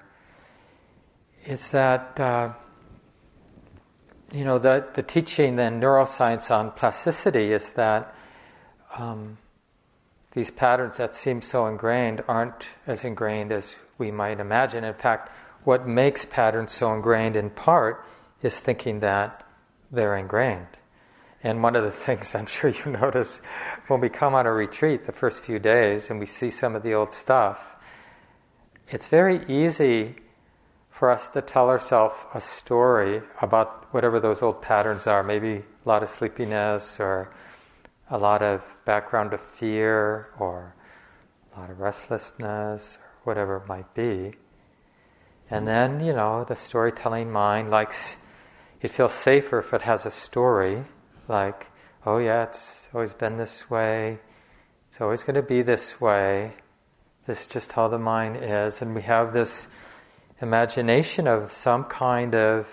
It's 1.46 1.70
that, 1.70 2.20
uh, 2.20 2.52
you 4.34 4.44
know, 4.44 4.58
the, 4.58 4.86
the 4.92 5.02
teaching 5.02 5.58
in 5.58 5.80
neuroscience 5.80 6.50
on 6.50 6.72
plasticity 6.72 7.54
is 7.54 7.70
that. 7.70 8.14
Um, 8.94 9.38
these 10.38 10.52
patterns 10.52 10.98
that 10.98 11.16
seem 11.16 11.42
so 11.42 11.66
ingrained 11.66 12.22
aren't 12.28 12.68
as 12.86 13.02
ingrained 13.02 13.50
as 13.50 13.74
we 13.98 14.12
might 14.12 14.38
imagine. 14.38 14.84
In 14.84 14.94
fact, 14.94 15.32
what 15.64 15.84
makes 15.84 16.24
patterns 16.24 16.70
so 16.70 16.94
ingrained 16.94 17.34
in 17.34 17.50
part 17.50 18.06
is 18.40 18.60
thinking 18.60 19.00
that 19.00 19.44
they're 19.90 20.16
ingrained. 20.16 20.68
And 21.42 21.60
one 21.60 21.74
of 21.74 21.82
the 21.82 21.90
things 22.06 22.36
I'm 22.36 22.46
sure 22.46 22.70
you 22.70 22.92
notice 22.92 23.42
when 23.88 24.00
we 24.00 24.08
come 24.08 24.36
on 24.36 24.46
a 24.46 24.52
retreat 24.52 25.06
the 25.06 25.12
first 25.12 25.42
few 25.42 25.58
days 25.58 26.08
and 26.08 26.20
we 26.20 26.26
see 26.26 26.50
some 26.50 26.76
of 26.76 26.84
the 26.84 26.94
old 26.94 27.12
stuff, 27.12 27.74
it's 28.90 29.08
very 29.08 29.44
easy 29.52 30.14
for 30.88 31.10
us 31.10 31.30
to 31.30 31.42
tell 31.42 31.68
ourselves 31.68 32.14
a 32.32 32.40
story 32.40 33.22
about 33.42 33.92
whatever 33.92 34.20
those 34.20 34.40
old 34.40 34.62
patterns 34.62 35.08
are, 35.08 35.24
maybe 35.24 35.64
a 35.84 35.88
lot 35.88 36.04
of 36.04 36.08
sleepiness 36.08 37.00
or 37.00 37.28
a 38.10 38.18
lot 38.18 38.42
of 38.42 38.62
background 38.84 39.32
of 39.32 39.40
fear 39.40 40.28
or 40.38 40.74
a 41.54 41.60
lot 41.60 41.70
of 41.70 41.80
restlessness 41.80 42.98
or 43.00 43.20
whatever 43.24 43.56
it 43.56 43.66
might 43.66 43.94
be. 43.94 44.32
And 45.50 45.66
then, 45.66 46.00
you 46.04 46.12
know, 46.12 46.44
the 46.44 46.56
storytelling 46.56 47.30
mind 47.30 47.70
likes, 47.70 48.16
it 48.82 48.90
feels 48.90 49.14
safer 49.14 49.58
if 49.58 49.72
it 49.72 49.82
has 49.82 50.04
a 50.04 50.10
story, 50.10 50.84
like, 51.26 51.68
oh 52.04 52.18
yeah, 52.18 52.44
it's 52.44 52.88
always 52.92 53.14
been 53.14 53.38
this 53.38 53.70
way, 53.70 54.18
it's 54.88 55.00
always 55.00 55.24
going 55.24 55.36
to 55.36 55.42
be 55.42 55.62
this 55.62 56.00
way, 56.00 56.52
this 57.26 57.42
is 57.42 57.48
just 57.48 57.72
how 57.72 57.88
the 57.88 57.98
mind 57.98 58.38
is. 58.42 58.82
And 58.82 58.94
we 58.94 59.02
have 59.02 59.32
this 59.32 59.68
imagination 60.40 61.26
of 61.26 61.50
some 61.50 61.84
kind 61.84 62.34
of 62.34 62.68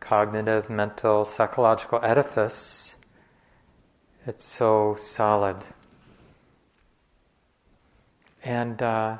cognitive, 0.00 0.68
mental, 0.68 1.24
psychological 1.24 2.00
edifice 2.02 2.95
it's 4.26 4.44
so 4.44 4.96
solid. 4.98 5.56
And 8.42 8.82
uh, 8.82 9.18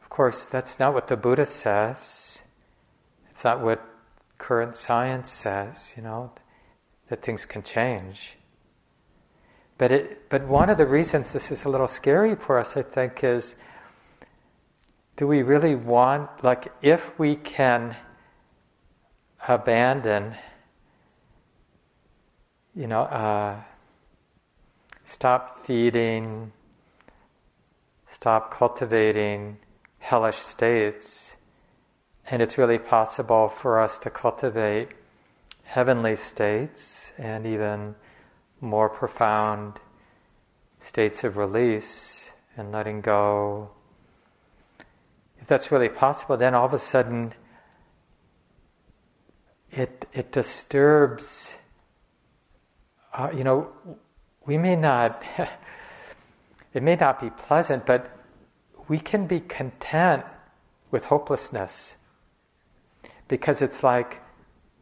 of 0.00 0.08
course, 0.08 0.44
that's 0.44 0.78
not 0.78 0.94
what 0.94 1.08
the 1.08 1.16
Buddha 1.16 1.46
says. 1.46 2.40
It's 3.30 3.44
not 3.44 3.60
what 3.60 3.84
current 4.38 4.74
science 4.74 5.30
says, 5.30 5.94
you 5.96 6.02
know, 6.02 6.32
that 7.08 7.22
things 7.22 7.46
can 7.46 7.62
change. 7.62 8.36
But, 9.76 9.92
it, 9.92 10.28
but 10.28 10.46
one 10.46 10.70
of 10.70 10.78
the 10.78 10.86
reasons 10.86 11.32
this 11.32 11.50
is 11.50 11.64
a 11.64 11.68
little 11.68 11.88
scary 11.88 12.34
for 12.36 12.58
us, 12.58 12.76
I 12.76 12.82
think, 12.82 13.24
is 13.24 13.56
do 15.16 15.26
we 15.26 15.42
really 15.42 15.74
want, 15.74 16.44
like, 16.44 16.72
if 16.80 17.18
we 17.18 17.36
can 17.36 17.96
abandon, 19.46 20.34
you 22.74 22.86
know, 22.86 23.02
uh, 23.02 23.60
Stop 25.10 25.58
feeding, 25.66 26.52
stop 28.06 28.54
cultivating 28.54 29.58
hellish 29.98 30.36
states, 30.36 31.36
and 32.30 32.40
it's 32.40 32.56
really 32.56 32.78
possible 32.78 33.48
for 33.48 33.80
us 33.80 33.98
to 33.98 34.08
cultivate 34.08 34.90
heavenly 35.64 36.14
states 36.14 37.10
and 37.18 37.44
even 37.44 37.96
more 38.60 38.88
profound 38.88 39.80
states 40.78 41.24
of 41.24 41.36
release 41.36 42.30
and 42.56 42.70
letting 42.70 43.00
go. 43.00 43.68
If 45.40 45.48
that's 45.48 45.72
really 45.72 45.88
possible, 45.88 46.36
then 46.36 46.54
all 46.54 46.66
of 46.66 46.72
a 46.72 46.78
sudden 46.78 47.34
it 49.72 50.06
it 50.12 50.30
disturbs. 50.30 51.56
Uh, 53.12 53.30
you 53.34 53.42
know, 53.42 53.72
we 54.46 54.58
may 54.58 54.76
not, 54.76 55.22
it 56.74 56.82
may 56.82 56.96
not 56.96 57.20
be 57.20 57.30
pleasant, 57.30 57.86
but 57.86 58.16
we 58.88 58.98
can 58.98 59.26
be 59.26 59.40
content 59.40 60.24
with 60.90 61.04
hopelessness 61.04 61.96
because 63.28 63.62
it's 63.62 63.84
like 63.84 64.20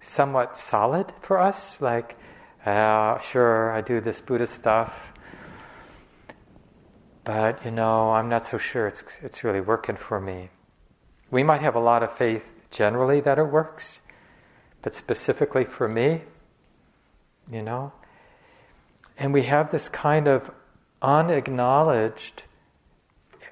somewhat 0.01 0.57
solid 0.57 1.13
for 1.21 1.39
us, 1.39 1.81
like, 1.81 2.17
uh, 2.65 3.19
sure, 3.19 3.73
I 3.73 3.81
do 3.81 4.01
this 4.01 4.21
Buddhist 4.21 4.55
stuff, 4.55 5.13
but 7.25 7.63
you 7.65 7.71
know, 7.71 8.11
I'm 8.13 8.29
not 8.29 8.47
so 8.47 8.57
sure 8.57 8.87
it's, 8.87 9.05
it's 9.23 9.45
really 9.45 9.61
working 9.61 9.97
for 9.97 10.19
me. 10.19 10.49
We 11.31 11.43
might 11.43 11.61
have 11.61 11.77
a 11.77 11.81
lot 11.81 12.03
of 12.03 12.11
faith 12.11 12.53
generally 12.71 13.21
that 13.21 13.39
it 13.39 13.45
works, 13.45 14.01
but 14.81 14.95
specifically 14.95 15.65
for 15.65 15.89
me, 15.89 16.23
you 17.51 17.63
know, 17.63 17.93
and 19.19 19.33
we 19.33 19.43
have 19.45 19.71
this 19.71 19.89
kind 19.89 20.29
of 20.29 20.51
unacknowledged, 21.03 22.45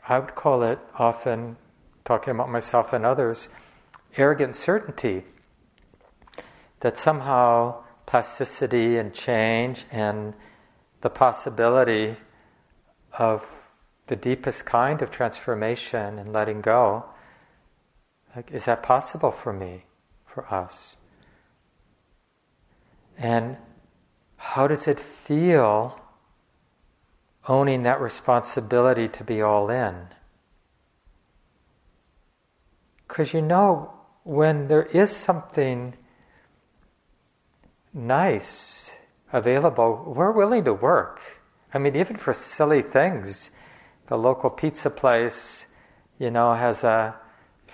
I 0.09 0.19
would 0.19 0.35
call 0.35 0.63
it 0.63 0.79
often, 0.99 1.57
talking 2.05 2.31
about 2.33 2.51
myself 2.51 2.93
and 2.93 3.05
others, 3.05 3.49
arrogant 4.17 4.57
certainty 4.57 5.25
that 6.81 6.97
somehow 6.97 7.83
plasticity 8.07 8.97
and 8.97 9.13
change 9.13 9.85
and 9.91 10.35
the 11.01 11.11
possibility 11.11 12.17
of 13.19 13.45
the 14.07 14.17
deepest 14.17 14.65
kind 14.65 15.03
of 15.03 15.11
transformation 15.11 16.19
and 16.19 16.33
letting 16.33 16.61
go 16.61 17.05
like 18.37 18.51
is 18.53 18.67
that 18.67 18.83
possible 18.83 19.33
for 19.33 19.53
me 19.53 19.85
for 20.27 20.45
us? 20.53 20.97
And 23.17 23.57
how 24.37 24.67
does 24.67 24.87
it 24.87 25.01
feel 25.01 26.01
owning 27.49 27.83
that 27.83 28.01
responsibility 28.01 29.09
to 29.09 29.25
be 29.25 29.41
all 29.41 29.71
in 29.71 30.09
because 33.07 33.33
you 33.33 33.41
know 33.41 33.93
when 34.25 34.69
there 34.69 34.83
is 34.83 35.11
something 35.11 35.95
nice 37.95 38.93
available, 39.33 40.13
we're 40.17 40.33
willing 40.33 40.65
to 40.65 40.75
work. 40.75 41.21
I 41.73 41.79
mean, 41.79 41.97
even 41.97 42.17
for 42.17 42.33
silly 42.33 42.83
things, 42.83 43.51
the 44.09 44.17
local 44.17 44.51
pizza 44.51 44.91
place, 44.91 45.67
you 46.19 46.31
know, 46.31 46.55
has 46.55 46.85
a 46.85 47.15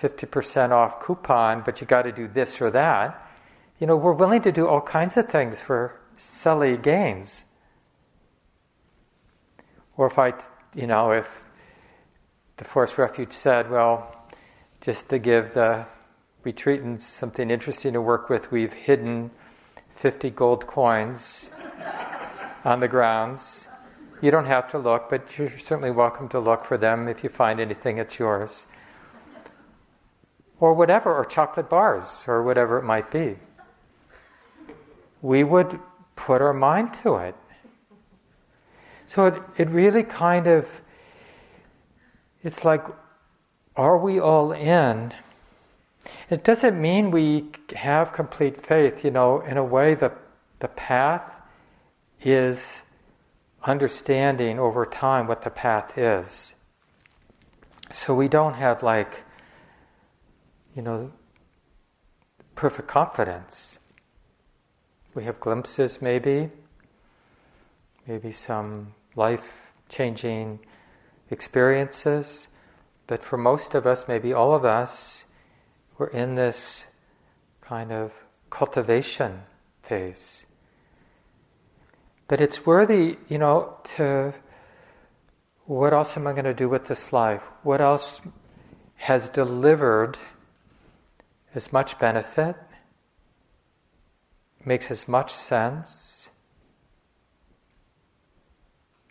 50% 0.01 0.71
off 0.71 0.99
coupon, 0.99 1.61
but 1.65 1.81
you 1.81 1.87
got 1.87 2.03
to 2.03 2.11
do 2.11 2.27
this 2.27 2.61
or 2.61 2.71
that. 2.71 3.19
You 3.79 3.87
know, 3.87 3.95
we're 3.95 4.13
willing 4.13 4.41
to 4.43 4.51
do 4.51 4.67
all 4.67 4.81
kinds 4.81 5.17
of 5.17 5.27
things 5.27 5.61
for 5.61 5.99
silly 6.15 6.77
gains. 6.77 7.45
Or 9.97 10.07
if 10.07 10.17
I, 10.17 10.33
you 10.73 10.87
know, 10.87 11.11
if 11.11 11.43
the 12.57 12.65
Forest 12.65 12.97
Refuge 12.97 13.31
said, 13.31 13.69
well, 13.69 14.15
just 14.81 15.09
to 15.09 15.19
give 15.19 15.53
the 15.53 15.85
retreatants 16.43 17.01
something 17.01 17.49
interesting 17.49 17.93
to 17.93 18.01
work 18.01 18.29
with, 18.29 18.51
we've 18.51 18.73
hidden 18.73 19.31
50 19.95 20.29
gold 20.31 20.67
coins 20.67 21.51
on 22.65 22.79
the 22.79 22.87
grounds. 22.87 23.67
You 24.21 24.31
don't 24.31 24.45
have 24.45 24.69
to 24.71 24.77
look, 24.77 25.09
but 25.09 25.37
you're 25.37 25.57
certainly 25.59 25.91
welcome 25.91 26.29
to 26.29 26.39
look 26.39 26.65
for 26.65 26.77
them. 26.77 27.07
If 27.07 27.23
you 27.23 27.29
find 27.29 27.59
anything, 27.59 27.97
it's 27.97 28.17
yours. 28.17 28.65
Or 30.59 30.73
whatever, 30.73 31.13
or 31.13 31.25
chocolate 31.25 31.69
bars, 31.69 32.23
or 32.27 32.41
whatever 32.41 32.77
it 32.77 32.83
might 32.83 33.11
be. 33.11 33.37
We 35.21 35.43
would 35.43 35.79
put 36.15 36.41
our 36.41 36.53
mind 36.53 36.93
to 37.03 37.15
it. 37.15 37.35
So 39.05 39.25
it, 39.25 39.41
it 39.57 39.69
really 39.69 40.03
kind 40.03 40.47
of, 40.47 40.81
it's 42.43 42.65
like, 42.65 42.85
are 43.75 43.97
we 43.97 44.19
all 44.19 44.51
in? 44.51 45.13
It 46.29 46.43
doesn't 46.43 46.79
mean 46.79 47.11
we 47.11 47.45
have 47.75 48.13
complete 48.13 48.57
faith. 48.57 49.03
You 49.03 49.11
know, 49.11 49.41
in 49.41 49.57
a 49.57 49.63
way, 49.63 49.95
the, 49.95 50.11
the 50.59 50.67
path 50.67 51.35
is 52.21 52.83
understanding 53.63 54.59
over 54.59 54.85
time 54.85 55.27
what 55.27 55.41
the 55.41 55.49
path 55.49 55.97
is. 55.97 56.55
So 57.91 58.13
we 58.13 58.27
don't 58.27 58.55
have, 58.55 58.83
like, 58.83 59.23
you 60.75 60.81
know, 60.81 61.11
perfect 62.55 62.87
confidence. 62.87 63.79
We 65.15 65.25
have 65.25 65.39
glimpses, 65.39 66.01
maybe, 66.01 66.49
maybe 68.07 68.31
some 68.31 68.95
life 69.15 69.71
changing 69.87 70.59
experiences, 71.29 72.47
but 73.05 73.21
for 73.21 73.37
most 73.37 73.75
of 73.75 73.85
us, 73.85 74.07
maybe 74.07 74.33
all 74.33 74.53
of 74.53 74.65
us, 74.65 75.25
we're 75.97 76.07
in 76.07 76.33
this 76.35 76.85
kind 77.61 77.91
of 77.91 78.11
cultivation 78.49 79.43
phase. 79.83 80.45
But 82.27 82.41
it's 82.41 82.65
worthy, 82.65 83.17
you 83.29 83.37
know, 83.37 83.77
to 83.95 84.33
what 85.65 85.93
else 85.93 86.17
am 86.17 86.25
I 86.25 86.31
going 86.31 86.45
to 86.45 86.53
do 86.53 86.67
with 86.67 86.87
this 86.87 87.13
life? 87.13 87.43
What 87.61 87.81
else 87.81 88.19
has 88.95 89.29
delivered 89.29 90.17
as 91.53 91.71
much 91.71 91.99
benefit, 91.99 92.55
makes 94.65 94.91
as 94.91 95.07
much 95.07 95.31
sense? 95.31 96.29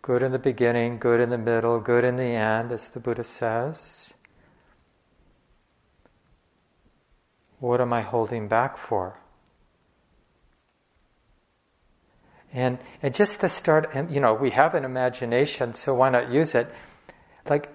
Good 0.03 0.23
in 0.23 0.33
the 0.33 0.39
beginning, 0.39 0.99
good 0.99 1.21
in 1.21 1.31
the 1.31 1.39
middle, 1.39 1.79
good 1.79 2.05
in 2.05 2.17
the 2.17 2.25
end, 2.25 2.73
as 2.73 2.89
the 2.89 2.99
Buddha 2.99 3.23
says. 3.23 4.15
What 7.61 7.81
am 7.81 7.93
I 7.93 8.01
holding 8.01 8.49
back 8.49 8.77
for? 8.77 9.21
And, 12.53 12.79
and 13.01 13.15
just 13.15 13.41
to 13.41 13.49
start, 13.49 13.95
you 14.11 14.21
know, 14.21 14.35
we 14.35 14.51
have 14.51 14.75
an 14.75 14.85
imagination, 14.85 15.73
so 15.73 15.95
why 15.95 16.11
not 16.11 16.31
use 16.31 16.55
it? 16.55 16.69
Like, 17.49 17.69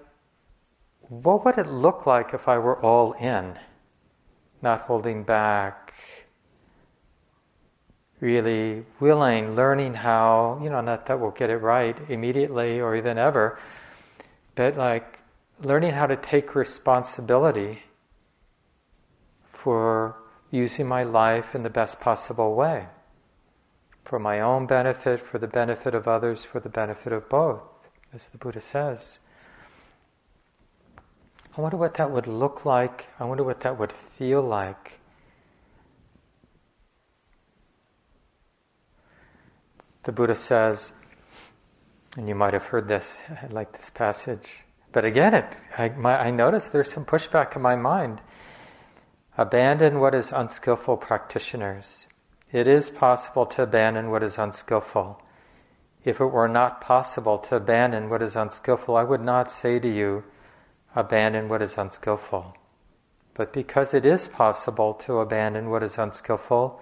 what 1.10 1.46
would 1.46 1.58
it 1.58 1.68
look 1.68 2.06
like 2.06 2.34
if 2.34 2.48
I 2.48 2.58
were 2.58 2.80
all 2.84 3.14
in, 3.14 3.58
not 4.62 4.82
holding 4.82 5.24
back, 5.24 5.94
really 8.20 8.86
willing, 9.00 9.56
learning 9.56 9.94
how, 9.94 10.60
you 10.62 10.70
know, 10.70 10.82
not 10.82 11.06
that 11.06 11.20
we'll 11.20 11.32
get 11.32 11.50
it 11.50 11.58
right 11.58 11.98
immediately 12.10 12.80
or 12.80 12.96
even 12.96 13.18
ever, 13.18 13.60
but 14.56 14.76
like 14.76 15.20
learning 15.62 15.92
how 15.92 16.08
to 16.08 16.16
take 16.16 16.56
responsibility 16.56 17.84
for 19.44 20.16
using 20.52 20.88
my 20.88 21.04
life 21.04 21.54
in 21.54 21.64
the 21.64 21.70
best 21.70 22.00
possible 22.00 22.56
way. 22.56 22.88
For 24.04 24.20
my 24.20 24.40
own 24.40 24.66
benefit, 24.68 25.20
for 25.20 25.38
the 25.38 25.48
benefit 25.48 25.94
of 25.94 26.08
others, 26.08 26.44
for 26.44 26.60
the 26.60 26.70
benefit 26.70 27.12
of 27.12 27.28
both, 27.28 27.90
as 28.14 28.28
the 28.28 28.38
Buddha 28.38 28.62
says. 28.62 29.20
I 31.58 31.62
wonder 31.62 31.76
what 31.76 31.96
that 31.96 32.12
would 32.12 32.28
look 32.28 32.66
like. 32.66 33.08
I 33.20 33.26
wonder 33.26 33.44
what 33.44 33.62
that 33.62 33.78
would 33.78 33.92
feel 33.92 34.42
like. 34.42 34.97
The 40.08 40.14
Buddha 40.14 40.36
says, 40.36 40.94
and 42.16 42.30
you 42.30 42.34
might 42.34 42.54
have 42.54 42.68
heard 42.68 42.88
this, 42.88 43.20
I 43.30 43.48
like 43.48 43.74
this 43.74 43.90
passage, 43.90 44.64
but 44.94 45.04
again, 45.04 45.34
it, 45.34 45.58
I, 45.78 45.90
my, 45.90 46.18
I 46.18 46.32
notice 46.32 46.70
there's 46.70 46.94
some 46.94 47.04
pushback 47.04 47.58
in 47.58 47.62
my 47.62 47.76
mind. 47.76 48.22
Abandon 49.38 50.00
what 50.00 50.16
is 50.16 50.32
unskillful 50.32 50.96
practitioners. 50.96 52.08
It 52.54 52.70
is 52.70 52.90
possible 52.90 53.46
to 53.48 53.64
abandon 53.64 54.10
what 54.10 54.24
is 54.24 54.38
unskillful. 54.38 55.22
If 56.06 56.22
it 56.22 56.28
were 56.28 56.48
not 56.48 56.80
possible 56.80 57.38
to 57.40 57.58
abandon 57.58 58.10
what 58.10 58.24
is 58.24 58.38
unskillful, 58.38 58.96
I 58.96 59.04
would 59.04 59.20
not 59.20 59.52
say 59.52 59.78
to 59.78 59.94
you, 59.94 60.24
abandon 60.96 61.50
what 61.50 61.62
is 61.62 61.78
unskillful. 61.78 62.56
But 63.34 63.52
because 63.52 63.94
it 63.94 64.06
is 64.06 64.30
possible 64.30 64.94
to 64.94 65.20
abandon 65.20 65.70
what 65.70 65.84
is 65.84 65.98
unskillful, 65.98 66.82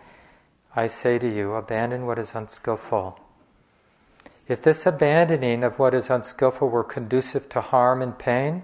I 0.75 0.87
say 0.87 1.17
to 1.19 1.29
you, 1.33 1.53
abandon 1.53 2.05
what 2.05 2.19
is 2.19 2.35
unskillful. 2.35 3.17
If 4.47 4.61
this 4.61 4.85
abandoning 4.85 5.63
of 5.63 5.79
what 5.79 5.93
is 5.93 6.09
unskillful 6.09 6.69
were 6.69 6.83
conducive 6.83 7.47
to 7.49 7.61
harm 7.61 8.01
and 8.01 8.17
pain, 8.19 8.63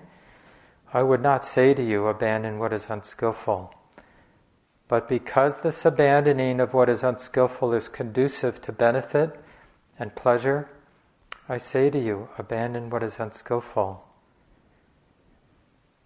I 0.93 1.03
would 1.03 1.21
not 1.21 1.45
say 1.45 1.73
to 1.73 1.81
you, 1.81 2.07
abandon 2.07 2.59
what 2.59 2.73
is 2.73 2.89
unskillful. 2.89 3.73
But 4.89 5.07
because 5.07 5.59
this 5.59 5.85
abandoning 5.85 6.59
of 6.59 6.73
what 6.73 6.89
is 6.89 7.01
unskillful 7.01 7.73
is 7.73 7.87
conducive 7.87 8.61
to 8.63 8.73
benefit 8.73 9.39
and 9.97 10.13
pleasure, 10.13 10.69
I 11.47 11.57
say 11.57 11.89
to 11.89 11.99
you, 11.99 12.27
abandon 12.37 12.89
what 12.89 13.03
is 13.03 13.19
unskillful. 13.19 14.03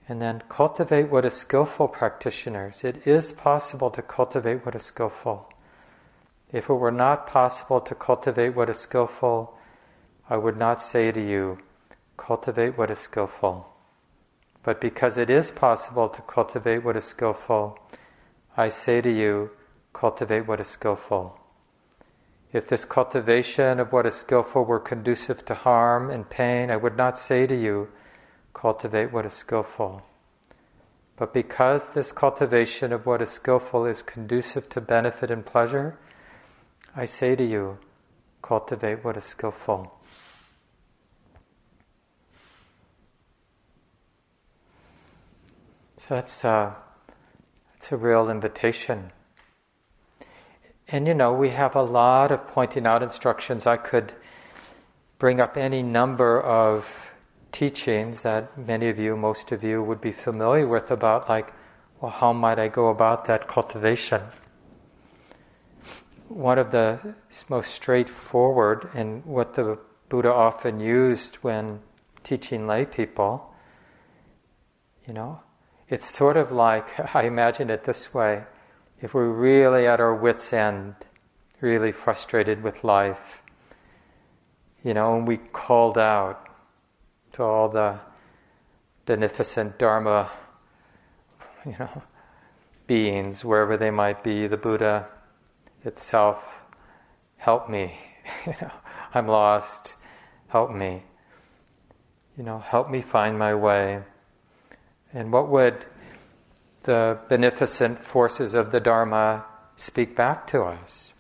And 0.08 0.22
then 0.22 0.44
cultivate 0.50 1.10
what 1.10 1.26
is 1.26 1.34
skillful 1.34 1.88
practitioners. 1.88 2.84
It 2.84 3.08
is 3.08 3.32
possible 3.32 3.90
to 3.90 4.04
cultivate 4.04 4.64
what 4.64 4.76
is 4.76 4.84
skillful. 4.84 5.52
If 6.56 6.70
it 6.70 6.76
were 6.76 6.90
not 6.90 7.28
possible 7.28 7.82
to 7.82 7.94
cultivate 7.94 8.56
what 8.56 8.70
is 8.70 8.80
skillful, 8.80 9.58
I 10.30 10.38
would 10.38 10.56
not 10.56 10.82
say 10.82 11.12
to 11.12 11.20
you, 11.20 11.58
cultivate 12.16 12.78
what 12.78 12.90
is 12.90 13.00
skillful. 13.00 13.74
But 14.64 14.80
because 14.80 15.18
it 15.18 15.30
is 15.30 15.52
possible 15.52 16.08
to 16.08 16.22
cultivate 16.22 16.86
what 16.86 16.96
is 16.96 17.04
skillful, 17.04 17.78
I 18.56 18.70
say 18.70 19.02
to 19.02 19.12
you, 19.12 19.50
cultivate 19.92 20.48
what 20.48 20.62
is 20.62 20.68
skillful. 20.68 21.38
If 22.54 22.70
this 22.70 22.86
cultivation 22.86 23.82
of 23.82 23.92
what 23.92 24.06
is 24.06 24.16
skillful 24.16 24.64
were 24.64 24.80
conducive 24.80 25.44
to 25.48 25.56
harm 25.56 26.10
and 26.10 26.30
pain, 26.30 26.72
I 26.72 26.78
would 26.78 26.96
not 26.96 27.20
say 27.20 27.46
to 27.48 27.56
you, 27.56 27.90
cultivate 28.54 29.12
what 29.12 29.26
is 29.26 29.34
skillful. 29.34 30.04
But 31.18 31.34
because 31.34 31.90
this 31.90 32.14
cultivation 32.14 32.94
of 32.94 33.06
what 33.06 33.22
is 33.22 33.30
skillful 33.30 33.86
is 33.86 34.02
conducive 34.02 34.70
to 34.70 34.80
benefit 34.80 35.30
and 35.30 35.46
pleasure, 35.46 35.98
I 36.96 37.04
say 37.06 37.36
to 37.36 37.44
you, 37.44 37.78
cultivate 38.42 39.04
what 39.04 39.18
is 39.18 39.26
skillful. 39.26 39.92
So 45.98 46.16
that's, 46.16 46.46
uh, 46.46 46.74
that's 47.74 47.92
a 47.92 47.98
real 47.98 48.30
invitation. 48.30 49.12
And 50.88 51.08
you 51.08 51.14
know, 51.14 51.34
we 51.34 51.50
have 51.50 51.76
a 51.76 51.82
lot 51.82 52.32
of 52.32 52.48
pointing 52.48 52.86
out 52.86 53.04
instructions. 53.04 53.66
I 53.68 53.76
could 53.76 54.14
bring 55.18 55.42
up 55.42 55.58
any 55.58 55.84
number 55.84 56.40
of 56.42 57.12
teachings 57.52 58.22
that 58.22 58.58
many 58.58 58.88
of 58.88 59.00
you, 59.00 59.18
most 59.18 59.52
of 59.52 59.64
you, 59.64 59.84
would 59.84 60.00
be 60.00 60.12
familiar 60.12 60.68
with 60.68 60.92
about, 60.92 61.28
like, 61.28 61.52
well, 62.00 62.12
how 62.12 62.32
might 62.32 62.60
I 62.60 62.68
go 62.68 62.88
about 62.88 63.26
that 63.26 63.48
cultivation? 63.48 64.22
One 66.28 66.58
of 66.58 66.72
the 66.72 67.16
most 67.50 67.74
straightforward 67.74 68.90
and 68.94 69.24
what 69.26 69.54
the 69.54 69.78
Buddha 70.10 70.32
often 70.34 70.80
used 70.80 71.36
when 71.38 71.80
teaching 72.24 72.68
lay 72.68 72.86
people, 72.86 73.54
you 75.08 75.14
know, 75.14 75.42
it's 75.88 76.06
sort 76.06 76.36
of 76.38 76.52
like, 76.52 77.16
I 77.16 77.24
imagine 77.24 77.70
it 77.70 77.84
this 77.84 78.14
way. 78.14 78.44
If 79.02 79.14
we're 79.14 79.30
really 79.30 79.86
at 79.88 80.00
our 80.00 80.16
wits' 80.16 80.52
end, 80.52 80.96
really 81.62 81.92
frustrated 81.92 82.64
with 82.64 82.84
life, 82.84 83.42
you 84.84 84.94
know, 84.94 85.16
and 85.16 85.28
we 85.28 85.38
called 85.38 85.98
out 85.98 86.48
to 87.34 87.44
all 87.44 87.70
the 87.70 88.00
beneficent 89.06 89.78
Dharma, 89.78 90.32
you 91.66 91.76
know, 91.78 92.02
beings, 92.88 93.46
wherever 93.46 93.78
they 93.78 93.92
might 93.92 94.24
be, 94.24 94.48
the 94.48 94.58
Buddha 94.58 95.08
itself, 95.86 96.46
help 97.38 97.70
me. 97.70 97.98
you 98.46 98.54
know, 98.62 98.72
I'm 99.14 99.28
lost. 99.28 99.96
Help 100.48 100.72
me. 100.72 101.04
You 102.38 102.44
know, 102.44 102.60
help 102.60 102.90
me 102.90 103.02
find 103.02 103.40
my 103.40 103.56
way. 103.56 104.02
And 105.14 105.32
what 105.32 105.50
would 105.50 105.86
the 106.86 107.18
beneficent 107.28 107.98
forces 107.98 108.54
of 108.54 108.72
the 108.72 108.80
Dharma 108.80 109.44
speak 109.76 110.16
back 110.16 110.48
to 110.48 110.64
us. 110.64 111.14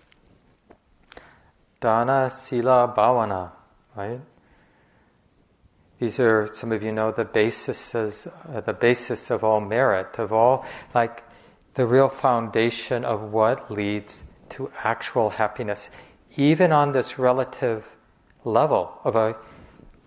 Dana, 1.82 2.30
Sila, 2.30 2.94
Bhavana, 2.96 3.52
right? 3.96 4.22
These 6.00 6.20
are, 6.20 6.54
some 6.54 6.72
of 6.72 6.84
you 6.84 6.92
know, 6.92 7.12
the 7.12 7.26
basis, 7.26 7.96
uh, 7.96 8.62
the 8.64 8.74
basis 8.74 9.32
of 9.32 9.44
all 9.44 9.60
merit, 9.60 10.20
of 10.20 10.32
all, 10.32 10.66
like 10.94 11.24
the 11.74 11.86
real 11.86 12.10
foundation 12.10 13.04
of 13.04 13.34
what 13.34 13.72
leads 13.72 14.24
to 14.56 14.72
actual 14.84 15.30
happiness, 15.30 15.90
even 16.36 16.72
on 16.72 16.92
this 16.92 17.18
relative 17.18 17.96
level 18.44 19.00
of 19.04 19.16
a 19.16 19.36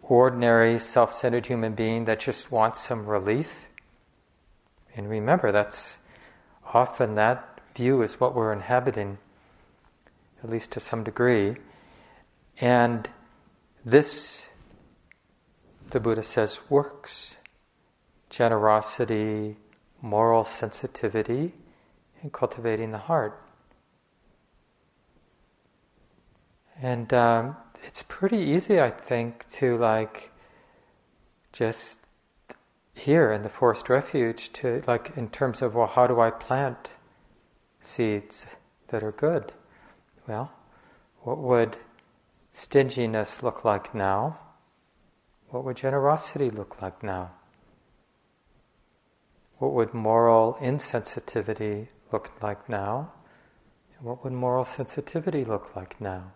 ordinary 0.02 0.78
self-centered 0.78 1.46
human 1.46 1.74
being 1.74 2.04
that 2.04 2.20
just 2.20 2.50
wants 2.52 2.80
some 2.80 3.06
relief 3.06 3.68
and 4.98 5.08
remember, 5.08 5.52
that's 5.52 5.98
often 6.74 7.14
that 7.14 7.60
view 7.76 8.02
is 8.02 8.18
what 8.18 8.34
we're 8.34 8.52
inhabiting, 8.52 9.18
at 10.42 10.50
least 10.50 10.72
to 10.72 10.80
some 10.80 11.04
degree. 11.04 11.54
And 12.60 13.08
this, 13.84 14.44
the 15.90 16.00
Buddha 16.00 16.24
says, 16.24 16.58
works. 16.68 17.36
Generosity, 18.28 19.56
moral 20.02 20.42
sensitivity, 20.42 21.54
and 22.20 22.32
cultivating 22.32 22.90
the 22.90 22.98
heart. 22.98 23.40
And 26.80 27.12
um, 27.12 27.56
it's 27.84 28.02
pretty 28.02 28.38
easy, 28.38 28.80
I 28.80 28.90
think, 28.90 29.48
to 29.54 29.76
like 29.76 30.32
just 31.52 31.98
here 32.94 33.32
in 33.32 33.42
the 33.42 33.48
forest 33.48 33.88
refuge 33.88 34.52
to 34.52 34.82
like 34.86 35.16
in 35.16 35.28
terms 35.28 35.62
of 35.62 35.74
well 35.74 35.86
how 35.86 36.06
do 36.06 36.20
I 36.20 36.30
plant 36.30 36.92
seeds 37.80 38.46
that 38.88 39.02
are 39.02 39.12
good? 39.12 39.52
Well, 40.26 40.52
what 41.22 41.38
would 41.38 41.76
stinginess 42.52 43.42
look 43.42 43.64
like 43.64 43.94
now? 43.94 44.38
What 45.50 45.64
would 45.64 45.76
generosity 45.76 46.50
look 46.50 46.82
like 46.82 47.02
now? 47.02 47.30
What 49.58 49.72
would 49.72 49.94
moral 49.94 50.58
insensitivity 50.60 51.88
look 52.12 52.30
like 52.42 52.68
now? 52.68 53.12
And 53.96 54.06
what 54.06 54.22
would 54.22 54.32
moral 54.32 54.64
sensitivity 54.64 55.44
look 55.44 55.74
like 55.74 56.00
now? 56.00 56.32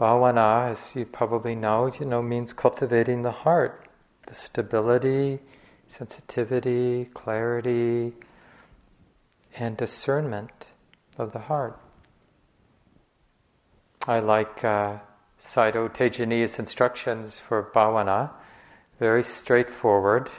Bhavana, 0.00 0.70
as 0.70 0.96
you 0.96 1.04
probably 1.04 1.54
know, 1.54 1.92
you 2.00 2.06
know, 2.06 2.22
means 2.22 2.54
cultivating 2.54 3.20
the 3.20 3.30
heart 3.30 3.86
the 4.26 4.34
stability, 4.34 5.40
sensitivity, 5.86 7.06
clarity, 7.12 8.12
and 9.56 9.76
discernment 9.76 10.68
of 11.18 11.32
the 11.32 11.40
heart. 11.40 11.78
I 14.06 14.20
like 14.20 14.64
uh, 14.64 14.98
Tejaniya's 15.42 16.58
instructions 16.58 17.38
for 17.38 17.70
bhavana, 17.74 18.30
very 18.98 19.22
straightforward. 19.22 20.30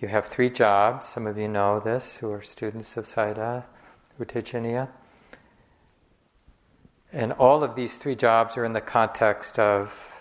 You 0.00 0.08
have 0.08 0.26
three 0.26 0.50
jobs. 0.50 1.06
Some 1.06 1.26
of 1.26 1.36
you 1.36 1.48
know 1.48 1.80
this 1.80 2.16
who 2.16 2.30
are 2.30 2.42
students 2.42 2.96
of 2.96 3.06
Sayadaw 3.06 3.64
U 4.18 4.24
Tejaniya. 4.24 4.88
And 7.14 7.30
all 7.34 7.62
of 7.62 7.76
these 7.76 7.94
three 7.94 8.16
jobs 8.16 8.56
are 8.56 8.64
in 8.64 8.72
the 8.72 8.80
context 8.80 9.60
of 9.60 10.20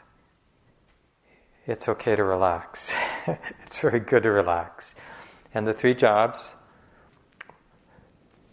it's 1.66 1.90
okay 1.90 2.16
to 2.16 2.24
relax. 2.24 2.94
it's 3.66 3.80
very 3.80 4.00
good 4.00 4.22
to 4.24 4.30
relax. 4.30 4.94
And 5.56 5.66
the 5.66 5.74
three 5.74 5.96
jobs 5.96 6.40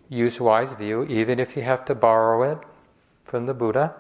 use 0.09 0.41
wise 0.41 0.73
view, 0.73 1.05
even 1.05 1.39
if 1.39 1.55
you 1.55 1.63
have 1.63 1.85
to 1.85 1.95
borrow 1.95 2.51
it 2.51 2.59
from 3.25 3.45
the 3.45 3.53
Buddha. 3.53 3.95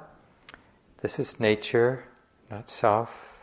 This 1.03 1.19
is 1.19 1.39
nature, 1.39 2.05
not 2.51 2.71
self. 2.71 3.41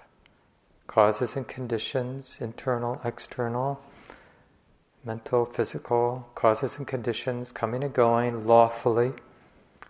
Causes 0.87 1.35
and 1.35 1.47
conditions, 1.47 2.39
internal, 2.41 2.99
external, 3.05 3.79
mental, 5.05 5.45
physical, 5.45 6.27
causes 6.33 6.79
and 6.79 6.87
conditions 6.87 7.51
coming 7.51 7.83
and 7.83 7.93
going 7.93 8.47
lawfully, 8.47 9.13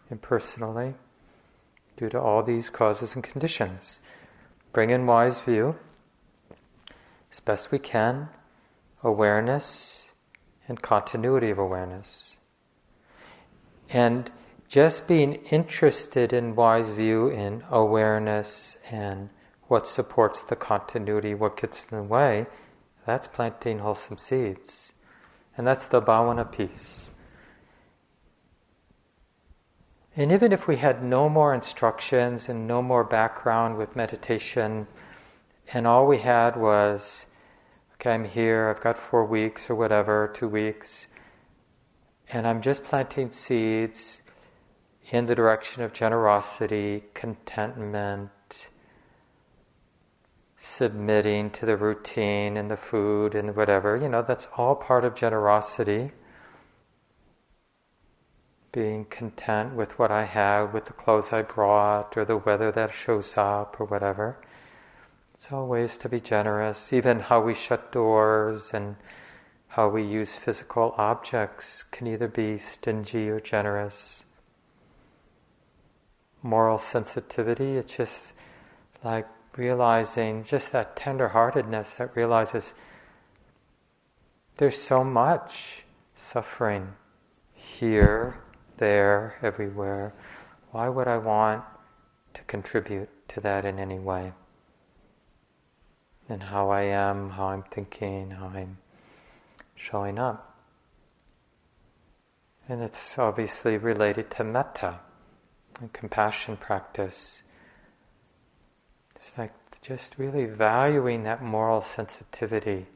impersonally, 0.10 0.96
due 1.96 2.10
to 2.10 2.20
all 2.20 2.44
these 2.44 2.70
causes 2.70 3.16
and 3.16 3.24
conditions 3.24 4.00
bring 4.78 4.90
in 4.92 5.08
wise 5.08 5.40
view 5.40 5.76
as 7.32 7.40
best 7.40 7.72
we 7.72 7.80
can, 7.80 8.30
awareness 9.04 10.10
and 10.68 10.82
continuity 10.82 11.50
of 11.50 11.58
awareness. 11.58 12.38
And 13.90 14.30
just 14.68 15.08
being 15.08 15.36
interested 15.50 16.34
in 16.34 16.56
wise 16.56 16.90
view, 16.90 17.28
in 17.30 17.64
awareness 17.72 18.78
and 18.92 19.30
what 19.68 19.88
supports 19.88 20.44
the 20.44 20.56
continuity, 20.56 21.34
what 21.34 21.58
gets 21.58 21.90
in 21.90 21.98
the 21.98 22.04
way, 22.04 22.46
that's 23.06 23.28
planting 23.28 23.80
wholesome 23.80 24.18
seeds. 24.18 24.94
And 25.58 25.66
that's 25.66 25.86
the 25.86 26.02
bhavana 26.02 26.52
piece. 26.52 27.10
And 30.18 30.32
even 30.32 30.52
if 30.52 30.68
we 30.68 30.78
had 30.78 31.04
no 31.04 31.30
more 31.30 31.54
instructions 31.54 32.50
and 32.50 32.66
no 32.66 32.82
more 32.82 33.04
background 33.04 33.78
with 33.78 33.96
meditation, 33.96 34.88
and 35.72 35.86
all 35.86 36.08
we 36.08 36.18
had 36.18 36.58
was, 36.58 37.28
okay, 37.94 38.14
I'm 38.14 38.26
here, 38.26 38.68
I've 38.68 38.82
got 38.82 38.98
four 38.98 39.26
weeks 39.26 39.70
or 39.70 39.76
whatever, 39.76 40.32
two 40.34 40.48
weeks, 40.48 41.06
and 42.30 42.48
I'm 42.48 42.64
just 42.64 42.84
planting 42.84 43.30
seeds 43.30 44.24
in 45.12 45.28
the 45.28 45.36
direction 45.36 45.84
of 45.84 45.94
generosity, 45.94 47.04
contentment, 47.14 48.32
submitting 50.58 51.52
to 51.52 51.68
the 51.68 51.78
routine 51.78 52.58
and 52.58 52.72
the 52.72 52.76
food 52.76 53.36
and 53.36 53.56
whatever, 53.56 53.96
you 53.96 54.10
know, 54.10 54.24
that's 54.24 54.50
all 54.58 54.74
part 54.74 55.06
of 55.06 55.14
generosity 55.14 56.12
being 58.78 59.06
content 59.06 59.74
with 59.74 59.98
what 59.98 60.12
I 60.12 60.24
have, 60.26 60.72
with 60.72 60.86
the 60.86 60.94
clothes 60.94 61.34
I 61.34 61.42
brought, 61.42 62.16
or 62.16 62.24
the 62.24 62.38
weather 62.38 62.72
that 62.74 62.94
shows 62.94 63.36
up, 63.36 63.80
or 63.80 63.86
whatever. 63.86 64.38
It's 65.34 65.52
always 65.52 65.98
to 65.98 66.08
be 66.08 66.20
generous, 66.20 66.94
even 66.94 67.22
how 67.22 67.42
we 67.42 67.56
shut 67.56 67.92
doors 67.92 68.76
and 68.76 68.96
how 69.70 69.90
we 69.90 70.04
use 70.04 70.36
physical 70.36 70.94
objects 70.96 71.82
can 71.82 72.06
either 72.06 72.28
be 72.28 72.60
stingy 72.60 73.28
or 73.30 73.40
generous. 73.40 74.24
Moral 76.44 76.78
sensitivity, 76.78 77.78
it's 77.78 77.98
just 77.98 78.34
like 79.04 79.26
realizing 79.56 80.44
just 80.44 80.72
that 80.74 80.96
tenderheartedness 80.96 81.98
that 81.98 82.16
realizes 82.16 82.76
there's 84.58 84.80
so 84.80 85.04
much 85.04 85.84
suffering 86.16 86.94
here, 87.56 88.38
there, 88.78 89.36
everywhere. 89.42 90.14
Why 90.72 90.90
would 90.90 91.08
I 91.08 91.18
want 91.18 91.64
to 92.34 92.42
contribute 92.44 93.10
to 93.30 93.42
that 93.42 93.66
in 93.66 93.80
any 93.80 94.00
way? 94.00 94.34
And 96.30 96.44
how 96.44 96.70
I 96.70 96.84
am, 96.84 97.32
how 97.32 97.48
I'm 97.48 97.64
thinking, 97.64 98.32
how 98.32 98.48
I'm 98.48 98.78
showing 99.76 100.20
up. 100.20 100.56
And 102.70 102.82
it's 102.82 103.18
obviously 103.18 103.78
related 103.78 104.30
to 104.32 104.44
metta 104.44 105.00
and 105.80 105.92
compassion 105.94 106.58
practice. 106.58 107.44
It's 109.16 109.38
like 109.38 109.54
just 109.82 110.18
really 110.18 110.46
valuing 110.46 111.24
that 111.24 111.42
moral 111.42 111.82
sensitivity. 111.82 112.88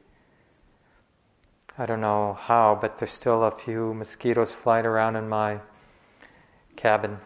I 1.78 1.86
don't 1.86 2.02
know 2.02 2.34
how, 2.34 2.78
but 2.78 2.98
there's 2.98 3.12
still 3.12 3.44
a 3.44 3.50
few 3.50 3.94
mosquitoes 3.94 4.52
flying 4.52 4.84
around 4.84 5.16
in 5.16 5.28
my 5.28 5.58
cabin, 6.76 7.18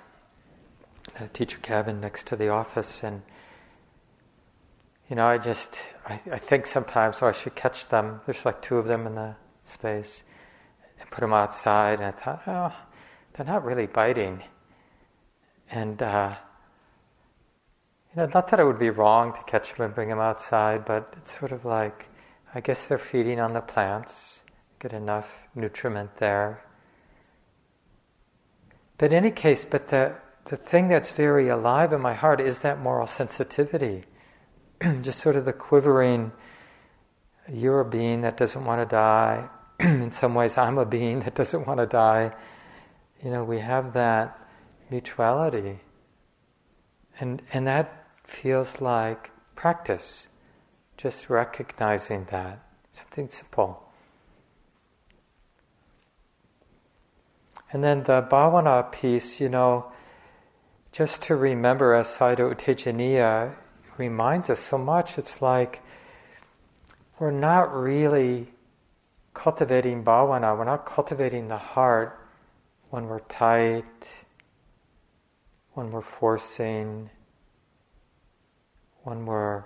the 1.19 1.29
teacher 1.29 1.59
cabin 1.59 2.01
next 2.01 2.27
to 2.29 2.37
the 2.37 2.49
office, 2.49 3.03
and 3.03 3.23
you 5.09 5.17
know, 5.17 5.27
I 5.27 5.39
just 5.39 5.79
I, 6.07 6.21
I 6.33 6.39
think 6.39 6.67
sometimes 6.67 7.19
oh, 7.23 7.27
I 7.27 7.33
should 7.33 7.55
catch 7.55 7.89
them. 7.89 8.21
There's 8.27 8.45
like 8.45 8.63
two 8.63 8.79
of 8.79 8.87
them 8.87 9.07
in 9.07 9.15
the 9.15 9.37
space 9.65 10.23
and 11.01 11.11
put 11.11 11.21
them 11.21 11.33
outside. 11.33 12.01
And 12.01 12.07
I 12.07 12.11
thought, 12.11 12.43
oh, 12.47 12.77
they're 13.33 13.47
not 13.47 13.65
really 13.65 13.87
biting. 13.87 14.43
And, 15.71 16.03
uh, 16.03 16.37
you 18.15 18.23
know, 18.23 18.31
not 18.33 18.49
that 18.49 18.61
it 18.61 18.65
would 18.65 18.79
be 18.79 18.91
wrong 18.91 19.35
to 19.35 19.43
catch 19.45 19.75
them 19.75 19.87
and 19.87 19.95
bring 19.95 20.09
them 20.09 20.21
outside, 20.21 20.85
but 20.85 21.15
it's 21.19 21.39
sort 21.39 21.53
of 21.53 21.65
like, 21.65 22.09
I 22.55 22.61
guess 22.61 22.89
they're 22.89 22.99
feeding 22.99 23.41
on 23.41 23.53
the 23.53 23.61
plants, 23.61 24.43
get 24.79 24.93
enough 24.93 25.31
nutriment 25.55 26.17
there. 26.17 26.63
But 28.99 29.13
in 29.13 29.19
any 29.19 29.31
case, 29.31 29.65
but 29.65 29.89
the, 29.89 30.15
the 30.47 30.57
thing 30.57 30.89
that's 30.89 31.11
very 31.11 31.49
alive 31.49 31.93
in 31.93 32.01
my 32.01 32.15
heart 32.15 32.41
is 32.41 32.61
that 32.61 32.81
moral 32.81 33.07
sensitivity. 33.07 34.05
Just 35.03 35.21
sort 35.21 35.37
of 35.37 35.45
the 35.45 35.53
quivering, 35.53 36.33
you're 37.53 37.81
a 37.81 37.85
being 37.85 38.23
that 38.23 38.37
doesn't 38.37 38.65
want 38.65 38.81
to 38.81 38.87
die. 38.87 39.49
in 39.81 40.11
some 40.11 40.35
ways, 40.35 40.57
I'm 40.57 40.79
a 40.79 40.87
being 40.87 41.21
that 41.21 41.35
doesn't 41.35 41.67
want 41.67 41.81
to 41.81 41.87
die. 41.87 42.33
You 43.23 43.31
know, 43.31 43.45
we 43.45 43.61
have 43.61 43.93
that 43.95 44.39
mutuality. 44.91 45.81
And, 47.21 47.43
and 47.53 47.67
that 47.67 48.07
feels 48.25 48.81
like 48.81 49.31
practice, 49.55 50.29
just 50.97 51.31
recognizing 51.31 52.27
that. 52.31 52.63
Something 52.93 53.29
simple. 53.29 53.86
And 57.77 57.85
then 57.85 58.05
the 58.05 58.23
bhavana 58.23 58.91
piece, 58.91 59.39
you 59.39 59.51
know, 59.51 59.93
just 60.93 61.21
to 61.25 61.37
remember, 61.37 61.93
as 61.93 62.17
Sayadaw 62.17 62.49
U 62.49 62.55
Tejaniya 62.55 63.55
reminds 63.99 64.49
us 64.49 64.61
so 64.61 64.79
much, 64.79 65.19
it's 65.19 65.43
like 65.43 65.83
we're 67.19 67.31
not 67.31 67.75
really 67.75 68.49
cultivating 69.35 70.03
bhavana, 70.05 70.57
we're 70.57 70.65
not 70.65 70.87
cultivating 70.87 71.49
the 71.49 71.59
heart 71.59 72.19
when 72.89 73.09
we're 73.09 73.21
tight, 73.29 74.25
when 75.75 75.91
we're 75.91 76.01
forcing, 76.01 77.11
when 79.03 79.27
we're 79.27 79.65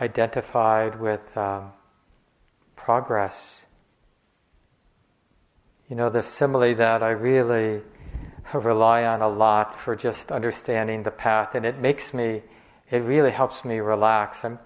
identified 0.00 0.98
with 0.98 1.36
um, 1.36 1.72
progress. 2.74 3.65
You 5.88 5.94
know, 5.94 6.10
the 6.10 6.22
simile 6.22 6.74
that 6.74 7.04
I 7.04 7.10
really 7.10 7.80
rely 8.52 9.04
on 9.04 9.22
a 9.22 9.28
lot 9.28 9.78
for 9.78 9.94
just 9.94 10.32
understanding 10.32 11.04
the 11.04 11.12
path, 11.12 11.54
and 11.54 11.64
it 11.64 11.78
makes 11.78 12.12
me, 12.12 12.42
it 12.90 12.98
really 13.04 13.30
helps 13.30 13.64
me 13.64 13.78
relax. 13.78 14.44
I'm, 14.44 14.58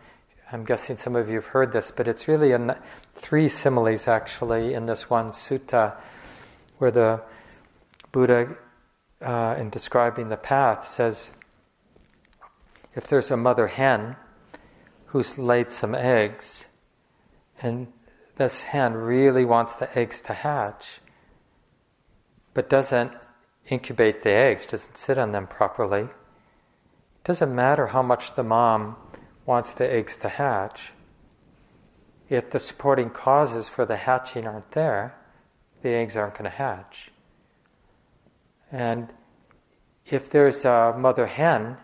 I'm 0.51 0.65
guessing 0.65 0.97
some 0.97 1.17
of 1.17 1.29
you 1.29 1.35
have 1.35 1.47
heard 1.47 1.73
this, 1.73 1.91
but 1.91 2.09
it's 2.09 2.27
really 2.27 2.53
in 2.53 2.75
three 3.15 3.49
similes 3.49 4.09
actually 4.09 4.73
in 4.73 4.87
this 4.87 5.11
one 5.11 5.33
sutta 5.33 5.95
where 6.79 6.91
the 6.91 7.21
Buddha, 8.13 8.57
uh, 9.21 9.57
in 9.59 9.69
describing 9.69 10.31
the 10.31 10.39
path, 10.39 10.87
says 10.87 11.33
if 12.97 13.07
there's 13.07 13.31
a 13.31 13.37
mother 13.37 13.67
hen 13.67 14.17
who's 15.09 15.37
laid 15.37 15.71
some 15.71 15.95
eggs, 15.95 16.65
and 17.61 17.89
this 18.37 18.63
hen 18.63 18.95
really 18.95 19.45
wants 19.45 19.75
the 19.75 19.99
eggs 19.99 20.23
to 20.23 20.33
hatch, 20.33 21.01
but 22.61 22.69
doesn't 22.69 23.11
incubate 23.71 24.23
the 24.23 24.31
eggs, 24.31 24.67
doesn't 24.67 24.95
sit 24.95 25.17
on 25.17 25.33
them 25.33 25.47
properly, 25.47 26.03
it 26.03 27.25
doesn't 27.25 27.55
matter 27.55 27.87
how 27.87 28.03
much 28.03 28.35
the 28.35 28.43
mom 28.43 28.97
wants 29.47 29.73
the 29.73 29.91
eggs 29.91 30.19
to 30.19 30.29
hatch. 30.29 30.93
If 32.29 32.51
the 32.51 32.59
supporting 32.59 33.09
causes 33.09 33.71
for 33.71 33.87
the 33.87 33.97
hatching 33.97 34.47
aren't 34.47 34.73
there, 34.73 35.15
the 35.81 35.89
eggs 35.89 36.19
aren't 36.19 36.35
going 36.35 36.45
to 36.45 36.51
hatch. 36.51 37.11
And 38.71 39.09
if 40.05 40.29
there's 40.29 40.63
a 40.67 40.95
mother 40.99 41.29
hen 41.29 41.79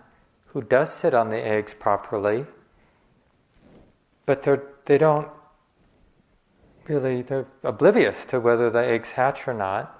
who 0.48 0.60
does 0.60 0.92
sit 0.92 1.14
on 1.14 1.30
the 1.30 1.42
eggs 1.42 1.72
properly, 1.72 2.44
but 4.26 4.42
they're, 4.42 4.62
they 4.84 4.98
don't 4.98 5.28
really, 6.86 7.22
they're 7.22 7.46
oblivious 7.64 8.26
to 8.26 8.40
whether 8.40 8.68
the 8.68 8.84
eggs 8.84 9.12
hatch 9.12 9.48
or 9.48 9.54
not, 9.54 9.95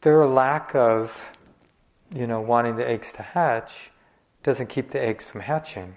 their 0.00 0.26
lack 0.26 0.74
of, 0.74 1.32
you 2.14 2.26
know, 2.26 2.40
wanting 2.40 2.76
the 2.76 2.88
eggs 2.88 3.12
to 3.12 3.22
hatch 3.22 3.90
doesn't 4.42 4.68
keep 4.68 4.90
the 4.90 5.00
eggs 5.00 5.24
from 5.24 5.42
hatching. 5.42 5.96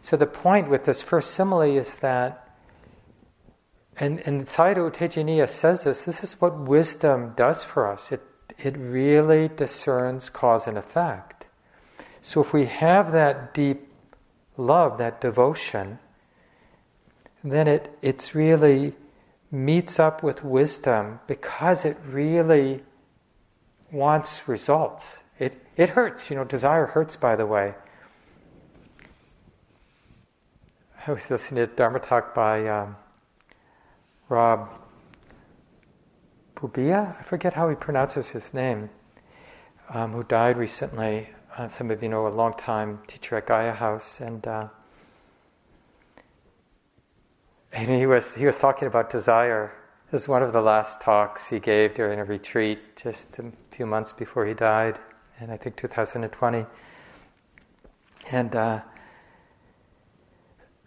So 0.00 0.16
the 0.16 0.26
point 0.26 0.68
with 0.68 0.84
this 0.84 1.02
first 1.02 1.30
simile 1.30 1.62
is 1.62 1.96
that, 1.96 2.56
and, 3.98 4.20
and 4.20 4.46
Sayadaw 4.46 5.48
says 5.48 5.84
this, 5.84 6.04
this 6.04 6.22
is 6.22 6.40
what 6.40 6.58
wisdom 6.58 7.32
does 7.36 7.62
for 7.62 7.90
us. 7.90 8.12
It, 8.12 8.22
it 8.58 8.76
really 8.76 9.48
discerns 9.48 10.28
cause 10.28 10.66
and 10.66 10.76
effect. 10.76 11.46
So 12.20 12.40
if 12.40 12.52
we 12.52 12.66
have 12.66 13.12
that 13.12 13.54
deep 13.54 13.88
love, 14.56 14.98
that 14.98 15.20
devotion, 15.20 15.98
then 17.44 17.68
it 17.68 17.96
it's 18.02 18.34
really 18.34 18.94
meets 19.50 19.98
up 19.98 20.22
with 20.22 20.44
wisdom 20.44 21.20
because 21.26 21.84
it 21.84 21.96
really 22.04 22.82
wants 23.92 24.48
results. 24.48 25.20
It, 25.38 25.62
it 25.76 25.90
hurts, 25.90 26.30
you 26.30 26.36
know, 26.36 26.44
desire 26.44 26.86
hurts, 26.86 27.16
by 27.16 27.36
the 27.36 27.46
way. 27.46 27.74
I 31.06 31.12
was 31.12 31.30
listening 31.30 31.66
to 31.66 31.72
Dharma 31.72 32.00
talk 32.00 32.34
by 32.34 32.66
um, 32.66 32.96
Rob 34.28 34.68
Burbea, 36.56 37.16
I 37.18 37.22
forget 37.22 37.52
how 37.54 37.68
he 37.68 37.76
pronounces 37.76 38.30
his 38.30 38.54
name, 38.54 38.88
um, 39.90 40.12
who 40.12 40.24
died 40.24 40.56
recently. 40.56 41.28
Uh, 41.56 41.68
some 41.68 41.90
of 41.90 42.02
you 42.02 42.08
know, 42.08 42.26
a 42.26 42.28
long 42.28 42.54
time 42.54 43.00
teacher 43.06 43.36
at 43.36 43.46
Gaia 43.46 43.72
House, 43.72 44.20
and 44.20 44.46
uh, 44.46 44.68
and 47.76 47.90
he 47.90 48.06
was 48.06 48.34
he 48.34 48.46
was 48.46 48.58
talking 48.58 48.88
about 48.88 49.10
desire. 49.10 49.70
This 50.10 50.22
is 50.22 50.28
one 50.28 50.42
of 50.42 50.52
the 50.52 50.62
last 50.62 51.02
talks 51.02 51.48
he 51.48 51.60
gave 51.60 51.94
during 51.94 52.18
a 52.18 52.24
retreat 52.24 52.96
just 52.96 53.38
a 53.38 53.52
few 53.70 53.84
months 53.84 54.12
before 54.12 54.46
he 54.46 54.54
died, 54.54 54.98
in 55.40 55.50
I 55.50 55.58
think 55.58 55.76
2020. 55.76 56.64
And 58.30 58.56
uh, 58.56 58.80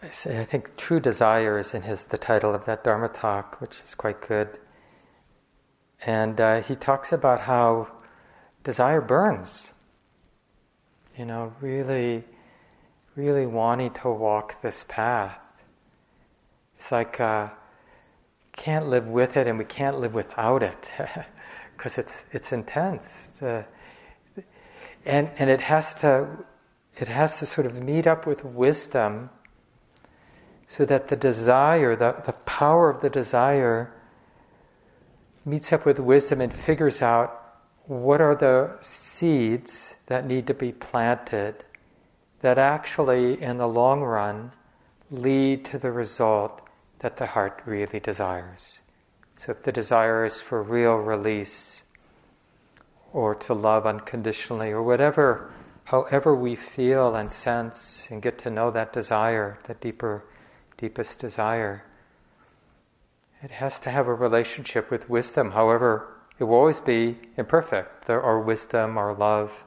I 0.02 0.10
say 0.10 0.42
I 0.42 0.46
think 0.46 0.78
true 0.78 1.00
desire 1.00 1.60
is 1.60 1.76
in 1.76 1.84
his 1.84 2.06
the 2.06 2.18
title 2.18 2.56
of 2.56 2.66
that 2.66 2.84
Dharma 2.84 3.10
talk, 3.10 3.62
which 3.62 3.82
is 3.86 3.94
quite 3.94 4.28
good. 4.28 4.58
And 6.06 6.42
uh, 6.42 6.62
he 6.64 6.76
talks 6.76 7.12
about 7.12 7.42
how 7.42 7.90
desire 8.64 9.02
burns. 9.02 9.70
You 11.16 11.26
know, 11.26 11.54
really, 11.62 12.24
really 13.16 13.46
wanting 13.46 13.94
to 13.96 14.10
walk 14.10 14.62
this 14.64 14.86
path. 14.88 15.38
It's 16.80 16.94
like 16.94 17.20
uh, 17.20 17.50
can't 18.54 18.88
live 18.88 19.08
with 19.10 19.36
it, 19.36 19.48
and 19.48 19.60
we 19.60 19.66
can't 19.66 20.00
live 20.00 20.14
without 20.14 20.64
it 20.64 20.92
because 21.78 21.98
it's 21.98 22.24
it's 22.32 22.54
intense. 22.54 23.30
The, 23.40 23.66
and 25.06 25.30
and 25.38 25.50
it 25.50 25.60
has 25.60 25.94
to 25.96 26.28
it 26.96 27.10
has 27.10 27.38
to 27.40 27.46
sort 27.46 27.68
of 27.68 27.76
meet 27.76 28.08
up 28.08 28.26
with 28.26 28.46
wisdom 28.46 29.30
so 30.68 30.86
that 30.86 31.10
the 31.10 31.16
desire, 31.16 31.96
the, 31.96 32.16
the 32.26 32.34
power 32.34 32.90
of 32.90 33.02
the 33.02 33.10
desire, 33.10 33.94
meets 35.44 35.74
up 35.74 35.86
with 35.86 36.00
wisdom 36.00 36.40
and 36.42 36.54
figures 36.54 37.02
out 37.02 37.58
what 37.88 38.22
are 38.22 38.36
the 38.36 38.78
seeds 38.80 39.96
that 40.06 40.26
need 40.26 40.48
to 40.48 40.54
be 40.54 40.72
planted 40.72 41.66
that 42.42 42.58
actually, 42.58 43.42
in 43.42 43.58
the 43.58 43.68
long 43.68 44.02
run, 44.02 44.54
lead 45.12 45.66
to 45.66 45.78
the 45.78 45.92
result 45.92 46.62
that 47.00 47.18
the 47.18 47.28
heart 47.28 47.62
really 47.66 48.00
desires. 48.00 48.82
So, 49.38 49.52
if 49.52 49.64
the 49.64 49.72
desire 49.72 50.26
is 50.26 50.42
for 50.42 50.62
real 50.62 50.96
release, 50.96 51.84
or 53.14 53.34
to 53.34 53.54
love 53.54 53.86
unconditionally, 53.86 54.72
or 54.72 54.84
whatever, 54.84 55.52
however 55.86 56.36
we 56.36 56.56
feel 56.56 57.16
and 57.16 57.32
sense 57.32 58.08
and 58.12 58.22
get 58.22 58.38
to 58.40 58.50
know 58.50 58.70
that 58.72 58.94
desire, 58.94 59.58
that 59.64 59.80
deeper, 59.80 60.24
deepest 60.78 61.20
desire, 61.20 61.84
it 63.42 63.52
has 63.52 63.80
to 63.80 63.90
have 63.90 64.08
a 64.08 64.14
relationship 64.14 64.92
with 64.92 65.10
wisdom. 65.10 65.52
However, 65.52 66.14
it 66.38 66.44
will 66.44 66.56
always 66.56 66.80
be 66.80 67.18
imperfect. 67.38 68.06
There 68.06 68.22
are 68.22 68.40
wisdom, 68.42 68.98
our 68.98 69.14
love, 69.14 69.64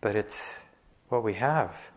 but 0.00 0.14
it's 0.14 0.60
what 1.08 1.24
we 1.24 1.34
have. 1.34 1.90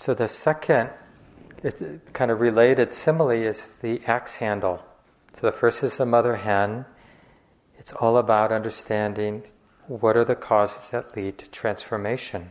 So 0.00 0.14
the 0.14 0.28
second 0.28 0.88
it, 1.62 2.14
kind 2.14 2.30
of 2.30 2.40
related 2.40 2.94
simile 2.94 3.32
is 3.32 3.66
the 3.82 4.00
axe 4.06 4.36
handle. 4.36 4.82
So 5.34 5.46
the 5.46 5.52
first 5.52 5.82
is 5.82 5.98
the 5.98 6.06
mother 6.06 6.36
hen. 6.36 6.86
It's 7.78 7.92
all 7.92 8.16
about 8.16 8.50
understanding 8.50 9.42
what 9.88 10.16
are 10.16 10.24
the 10.24 10.36
causes 10.36 10.88
that 10.88 11.14
lead 11.14 11.36
to 11.36 11.50
transformation. 11.50 12.50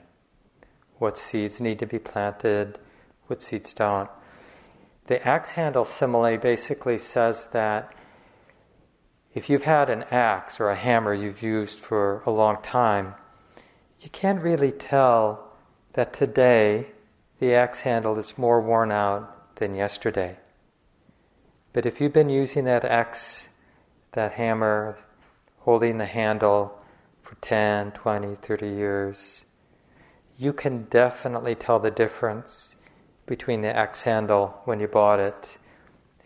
What 0.99 1.17
seeds 1.17 1.59
need 1.59 1.79
to 1.79 1.87
be 1.87 1.97
planted, 1.97 2.77
what 3.25 3.41
seeds 3.41 3.73
don't. 3.73 4.11
The 5.07 5.27
axe 5.27 5.49
handle 5.49 5.85
simile 5.85 6.37
basically 6.37 6.99
says 6.99 7.47
that 7.47 7.95
if 9.33 9.49
you've 9.49 9.63
had 9.63 9.89
an 9.89 10.03
axe 10.11 10.59
or 10.59 10.69
a 10.69 10.75
hammer 10.75 11.15
you've 11.15 11.41
used 11.41 11.79
for 11.79 12.21
a 12.27 12.29
long 12.29 12.61
time, 12.61 13.15
you 14.01 14.11
can't 14.11 14.43
really 14.43 14.71
tell 14.71 15.51
that 15.93 16.13
today 16.13 16.91
the 17.39 17.53
axe 17.53 17.79
handle 17.81 18.17
is 18.17 18.37
more 18.37 18.61
worn 18.61 18.91
out 18.91 19.55
than 19.55 19.73
yesterday. 19.73 20.37
But 21.73 21.85
if 21.85 22.01
you've 22.01 22.13
been 22.13 22.29
using 22.29 22.65
that 22.65 22.83
axe, 22.83 23.49
that 24.11 24.33
hammer, 24.33 24.97
holding 25.59 25.97
the 25.97 26.05
handle 26.05 26.83
for 27.21 27.35
10, 27.35 27.91
20, 27.91 28.35
30 28.35 28.67
years, 28.67 29.45
you 30.37 30.51
can 30.51 30.83
definitely 30.85 31.55
tell 31.55 31.79
the 31.79 31.91
difference 31.91 32.77
between 33.25 33.61
the 33.61 33.75
axe 33.75 34.01
handle 34.01 34.59
when 34.65 34.79
you 34.79 34.87
bought 34.87 35.19
it 35.19 35.57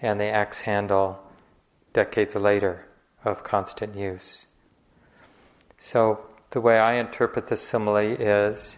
and 0.01 0.19
the 0.19 0.25
axe 0.25 0.61
handle 0.61 1.19
decades 1.91 2.35
later 2.35 2.87
of 3.25 3.43
constant 3.43 3.95
use. 3.95 4.47
So, 5.79 6.25
the 6.51 6.61
way 6.61 6.77
I 6.77 6.93
interpret 6.93 7.47
the 7.47 7.57
simile 7.57 7.97
is 7.97 8.77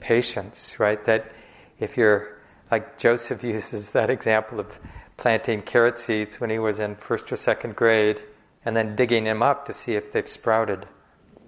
patience, 0.00 0.80
right? 0.80 1.04
That 1.04 1.30
if 1.78 1.96
you're, 1.96 2.38
like 2.70 2.98
Joseph 2.98 3.44
uses 3.56 3.90
that 3.90 4.10
example 4.10 4.60
of 4.60 4.78
planting 5.16 5.62
carrot 5.62 5.98
seeds 5.98 6.40
when 6.40 6.50
he 6.50 6.58
was 6.58 6.78
in 6.78 6.96
first 6.96 7.32
or 7.32 7.36
second 7.36 7.76
grade 7.76 8.20
and 8.64 8.76
then 8.76 8.96
digging 8.96 9.24
them 9.24 9.42
up 9.42 9.66
to 9.66 9.72
see 9.72 9.94
if 9.94 10.12
they've 10.12 10.28
sprouted. 10.28 10.86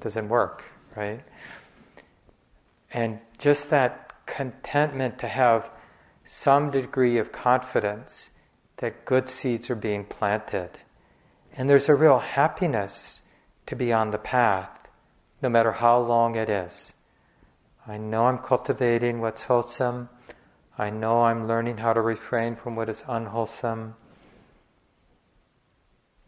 Doesn't 0.01 0.29
work, 0.29 0.64
right? 0.97 1.20
And 2.93 3.18
just 3.39 3.70
that 3.70 4.24
contentment 4.26 5.18
to 5.18 5.29
have 5.29 5.68
some 6.24 6.70
degree 6.70 7.18
of 7.18 7.33
confidence 7.33 8.31
that 8.76 9.05
good 9.05 9.29
seeds 9.29 9.70
are 9.70 9.74
being 9.74 10.05
planted. 10.05 10.70
And 11.57 11.68
there's 11.68 11.89
a 11.89 11.95
real 11.95 12.18
happiness 12.18 13.22
to 13.66 13.74
be 13.74 13.93
on 13.93 14.12
the 14.12 14.18
path, 14.18 14.70
no 15.43 15.49
matter 15.49 15.72
how 15.72 15.99
long 15.99 16.37
it 16.37 16.49
is. 16.49 16.93
I 17.87 17.97
know 17.99 18.26
I'm 18.26 18.39
cultivating 18.39 19.20
what's 19.20 19.43
wholesome. 19.43 20.09
I 20.79 20.91
know 20.91 21.22
I'm 21.22 21.49
learning 21.49 21.79
how 21.79 21.93
to 21.93 22.01
refrain 22.01 22.55
from 22.55 22.76
what 22.76 22.89
is 22.89 23.03
unwholesome. 23.09 23.97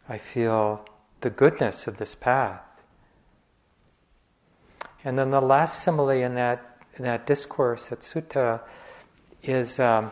I 0.09 0.17
feel 0.17 0.85
the 1.21 1.29
goodness 1.29 1.87
of 1.87 1.97
this 1.97 2.15
path. 2.15 2.61
And 5.05 5.17
then 5.17 5.31
the 5.31 5.39
last 5.39 5.83
simile 5.83 6.09
in 6.09 6.35
that, 6.35 6.77
in 6.97 7.05
that 7.05 7.25
discourse, 7.25 7.87
that 7.87 8.01
sutta, 8.01 8.59
is 9.41 9.79
um, 9.79 10.11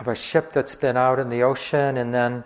of 0.00 0.08
a 0.08 0.14
ship 0.14 0.52
that's 0.52 0.74
been 0.74 0.96
out 0.96 1.18
in 1.18 1.28
the 1.28 1.42
ocean, 1.42 1.98
and 1.98 2.14
then 2.14 2.44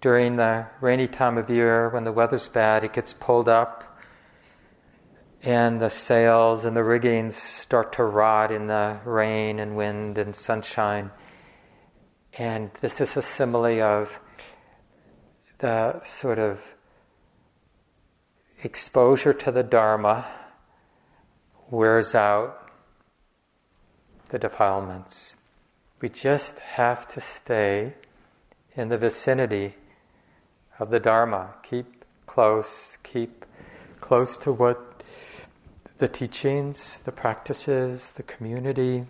during 0.00 0.36
the 0.36 0.66
rainy 0.80 1.06
time 1.06 1.38
of 1.38 1.48
year 1.48 1.88
when 1.90 2.04
the 2.04 2.12
weather's 2.12 2.48
bad, 2.48 2.84
it 2.84 2.92
gets 2.92 3.12
pulled 3.12 3.48
up, 3.48 3.93
and 5.44 5.78
the 5.78 5.90
sails 5.90 6.64
and 6.64 6.74
the 6.74 6.82
riggings 6.82 7.36
start 7.36 7.92
to 7.92 8.02
rot 8.02 8.50
in 8.50 8.66
the 8.66 8.98
rain 9.04 9.58
and 9.58 9.76
wind 9.76 10.16
and 10.16 10.34
sunshine. 10.34 11.10
And 12.38 12.70
this 12.80 12.98
is 13.00 13.14
a 13.16 13.22
simile 13.22 13.82
of 13.82 14.18
the 15.58 16.02
sort 16.02 16.38
of 16.38 16.62
exposure 18.62 19.34
to 19.34 19.52
the 19.52 19.62
Dharma 19.62 20.26
wears 21.70 22.14
out 22.14 22.70
the 24.30 24.38
defilements. 24.38 25.34
We 26.00 26.08
just 26.08 26.58
have 26.60 27.06
to 27.08 27.20
stay 27.20 27.92
in 28.74 28.88
the 28.88 28.98
vicinity 28.98 29.74
of 30.78 30.88
the 30.88 31.00
Dharma. 31.00 31.54
Keep 31.62 32.04
close, 32.26 32.96
keep 33.02 33.44
close 34.00 34.38
to 34.38 34.50
what 34.50 34.93
the 35.98 36.08
teachings, 36.08 36.98
the 37.04 37.12
practices, 37.12 38.10
the 38.12 38.22
community. 38.22 39.06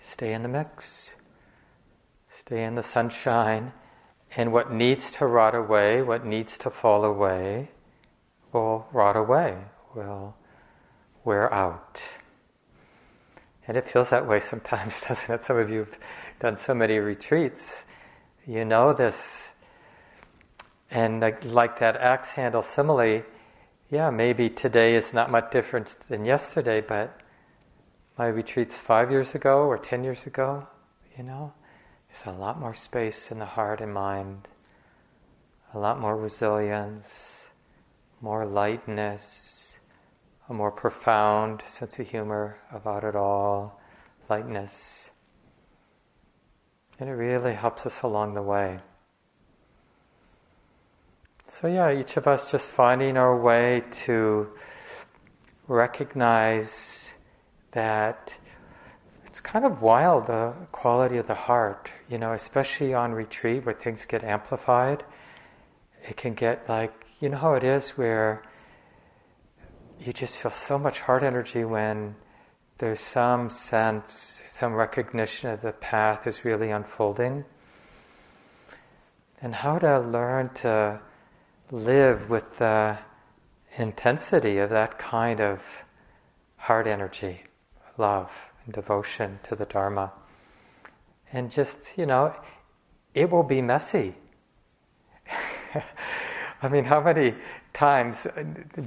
Stay 0.00 0.32
in 0.32 0.42
the 0.42 0.48
mix, 0.48 1.12
stay 2.28 2.64
in 2.64 2.74
the 2.74 2.82
sunshine, 2.82 3.72
and 4.36 4.52
what 4.52 4.72
needs 4.72 5.12
to 5.12 5.26
rot 5.26 5.54
away, 5.54 6.02
what 6.02 6.24
needs 6.24 6.58
to 6.58 6.70
fall 6.70 7.04
away, 7.04 7.68
will 8.52 8.86
rot 8.92 9.16
away, 9.16 9.56
will 9.94 10.34
wear 11.24 11.52
out. 11.52 12.02
And 13.66 13.76
it 13.76 13.84
feels 13.84 14.10
that 14.10 14.26
way 14.26 14.40
sometimes, 14.40 15.00
doesn't 15.08 15.32
it? 15.32 15.44
Some 15.44 15.58
of 15.58 15.70
you 15.70 15.80
have 15.80 15.98
done 16.40 16.56
so 16.56 16.74
many 16.74 16.98
retreats. 16.98 17.84
You 18.46 18.64
know 18.64 18.92
this. 18.92 19.50
And 20.90 21.20
like, 21.20 21.44
like 21.44 21.78
that 21.80 21.96
axe 21.96 22.32
handle 22.32 22.62
simile, 22.62 23.22
yeah, 23.90 24.10
maybe 24.10 24.48
today 24.48 24.94
is 24.94 25.12
not 25.12 25.30
much 25.30 25.50
different 25.50 25.96
than 26.08 26.24
yesterday, 26.24 26.80
but 26.80 27.20
my 28.16 28.26
retreats 28.26 28.78
five 28.78 29.10
years 29.10 29.34
ago 29.34 29.66
or 29.66 29.78
ten 29.78 30.04
years 30.04 30.26
ago, 30.26 30.66
you 31.16 31.24
know, 31.24 31.52
there's 32.08 32.26
a 32.26 32.38
lot 32.38 32.60
more 32.60 32.74
space 32.74 33.30
in 33.30 33.38
the 33.38 33.46
heart 33.46 33.80
and 33.80 33.92
mind, 33.92 34.48
a 35.74 35.78
lot 35.78 36.00
more 36.00 36.16
resilience, 36.16 37.46
more 38.20 38.46
lightness 38.46 39.68
a 40.48 40.54
more 40.54 40.70
profound 40.70 41.62
sense 41.62 41.98
of 41.98 42.08
humor 42.08 42.58
about 42.72 43.04
it 43.04 43.14
all, 43.14 43.80
lightness. 44.30 45.10
And 46.98 47.08
it 47.08 47.12
really 47.12 47.52
helps 47.52 47.84
us 47.84 48.02
along 48.02 48.34
the 48.34 48.42
way. 48.42 48.80
So, 51.50 51.66
yeah, 51.66 51.98
each 51.98 52.18
of 52.18 52.26
us 52.26 52.50
just 52.50 52.68
finding 52.68 53.16
our 53.16 53.34
way 53.34 53.82
to 54.04 54.48
recognize 55.66 57.14
that 57.72 58.36
it's 59.24 59.40
kind 59.40 59.64
of 59.64 59.80
wild 59.80 60.26
the 60.26 60.52
quality 60.72 61.16
of 61.16 61.26
the 61.26 61.34
heart, 61.34 61.90
you 62.08 62.18
know, 62.18 62.34
especially 62.34 62.92
on 62.92 63.12
retreat 63.12 63.64
where 63.64 63.74
things 63.74 64.04
get 64.04 64.22
amplified. 64.24 65.04
It 66.06 66.18
can 66.18 66.34
get 66.34 66.68
like, 66.68 66.92
you 67.18 67.30
know 67.30 67.38
how 67.38 67.54
it 67.54 67.64
is 67.64 67.96
where 67.96 68.42
you 69.98 70.12
just 70.12 70.36
feel 70.36 70.52
so 70.52 70.78
much 70.78 71.00
heart 71.00 71.22
energy 71.22 71.64
when 71.64 72.14
there's 72.76 73.00
some 73.00 73.48
sense, 73.48 74.42
some 74.50 74.74
recognition 74.74 75.48
of 75.48 75.62
the 75.62 75.72
path 75.72 76.26
is 76.26 76.44
really 76.44 76.70
unfolding. 76.70 77.46
And 79.40 79.54
how 79.54 79.78
to 79.78 79.98
learn 80.00 80.50
to 80.56 81.00
live 81.70 82.30
with 82.30 82.58
the 82.58 82.98
intensity 83.76 84.58
of 84.58 84.70
that 84.70 84.98
kind 84.98 85.40
of 85.40 85.60
heart 86.56 86.86
energy, 86.86 87.42
love, 87.96 88.50
and 88.64 88.74
devotion 88.74 89.38
to 89.44 89.54
the 89.54 89.66
Dharma. 89.66 90.12
And 91.32 91.50
just, 91.50 91.96
you 91.98 92.06
know, 92.06 92.34
it 93.14 93.30
will 93.30 93.42
be 93.42 93.60
messy. 93.60 94.14
I 96.62 96.68
mean, 96.68 96.84
how 96.84 97.00
many 97.00 97.34
times 97.72 98.26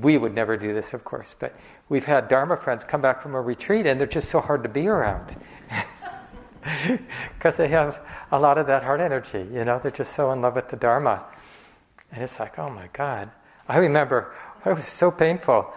we 0.01 0.17
would 0.17 0.33
never 0.33 0.57
do 0.57 0.73
this, 0.73 0.93
of 0.93 1.03
course, 1.03 1.35
but 1.39 1.55
we've 1.87 2.05
had 2.05 2.27
Dharma 2.27 2.57
friends 2.57 2.83
come 2.83 3.01
back 3.01 3.21
from 3.21 3.35
a 3.35 3.41
retreat 3.41 3.85
and 3.85 3.99
they're 3.99 4.07
just 4.07 4.29
so 4.29 4.41
hard 4.41 4.63
to 4.63 4.69
be 4.69 4.87
around 4.87 5.35
because 7.37 7.55
they 7.57 7.69
have 7.69 7.99
a 8.31 8.39
lot 8.39 8.57
of 8.57 8.67
that 8.67 8.83
heart 8.83 8.99
energy. 8.99 9.47
You 9.53 9.63
know, 9.63 9.79
they're 9.79 9.91
just 9.91 10.13
so 10.13 10.31
in 10.31 10.41
love 10.41 10.55
with 10.55 10.69
the 10.69 10.75
Dharma, 10.75 11.23
and 12.11 12.23
it's 12.23 12.39
like, 12.39 12.59
oh 12.59 12.69
my 12.69 12.89
God. 12.93 13.31
I 13.67 13.77
remember 13.77 14.33
it 14.65 14.73
was 14.73 14.87
so 14.87 15.11
painful. 15.11 15.71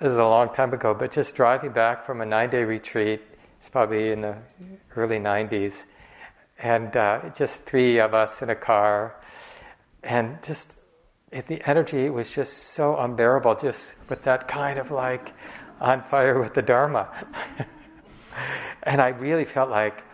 This 0.00 0.12
is 0.12 0.18
a 0.18 0.24
long 0.24 0.52
time 0.52 0.72
ago, 0.72 0.94
but 0.94 1.10
just 1.10 1.34
driving 1.34 1.72
back 1.72 2.06
from 2.06 2.20
a 2.20 2.26
nine-day 2.26 2.64
retreat. 2.64 3.22
It's 3.58 3.68
probably 3.68 4.10
in 4.10 4.20
the 4.20 4.36
early 4.96 5.18
'90s, 5.18 5.84
and 6.58 6.96
uh, 6.96 7.30
just 7.36 7.64
three 7.64 7.98
of 7.98 8.14
us 8.14 8.42
in 8.42 8.50
a 8.50 8.54
car, 8.54 9.16
and 10.02 10.42
just 10.42 10.74
the 11.30 11.60
energy 11.68 12.10
was 12.10 12.32
just 12.32 12.54
so 12.74 12.96
unbearable, 12.98 13.56
just 13.56 13.86
with 14.08 14.22
that 14.22 14.48
kind 14.48 14.78
of 14.78 14.90
like 14.90 15.32
on 15.80 16.02
fire 16.02 16.40
with 16.40 16.54
the 16.54 16.62
Dharma. 16.62 17.08
and 18.82 19.00
I 19.00 19.08
really 19.08 19.44
felt 19.44 19.70
like 19.70 20.04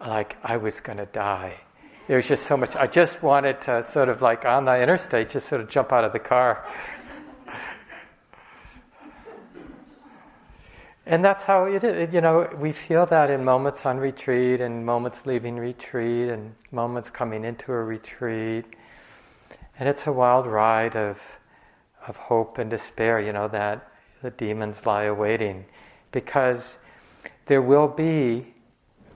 like 0.00 0.36
I 0.42 0.56
was 0.56 0.80
going 0.80 0.98
to 0.98 1.06
die. 1.06 1.63
There 2.06 2.16
was 2.16 2.28
just 2.28 2.44
so 2.44 2.58
much. 2.58 2.76
I 2.76 2.86
just 2.86 3.22
wanted 3.22 3.62
to 3.62 3.82
sort 3.82 4.10
of 4.10 4.20
like 4.20 4.44
on 4.44 4.66
the 4.66 4.78
interstate, 4.78 5.30
just 5.30 5.48
sort 5.48 5.62
of 5.62 5.70
jump 5.70 5.90
out 5.90 6.04
of 6.04 6.12
the 6.12 6.18
car. 6.18 6.62
and 11.06 11.24
that's 11.24 11.44
how 11.44 11.64
it 11.64 11.82
is. 11.82 12.12
You 12.12 12.20
know, 12.20 12.50
we 12.58 12.72
feel 12.72 13.06
that 13.06 13.30
in 13.30 13.42
moments 13.42 13.86
on 13.86 13.96
retreat, 13.96 14.60
and 14.60 14.84
moments 14.84 15.24
leaving 15.24 15.56
retreat, 15.56 16.28
and 16.28 16.54
moments 16.70 17.08
coming 17.08 17.42
into 17.42 17.72
a 17.72 17.82
retreat. 17.82 18.66
And 19.78 19.88
it's 19.88 20.06
a 20.06 20.12
wild 20.12 20.46
ride 20.46 20.96
of, 20.96 21.22
of 22.06 22.16
hope 22.16 22.58
and 22.58 22.70
despair, 22.70 23.18
you 23.18 23.32
know, 23.32 23.48
that 23.48 23.88
the 24.20 24.30
demons 24.30 24.84
lie 24.84 25.04
awaiting. 25.04 25.64
Because 26.12 26.76
there 27.46 27.62
will 27.62 27.88
be, 27.88 28.53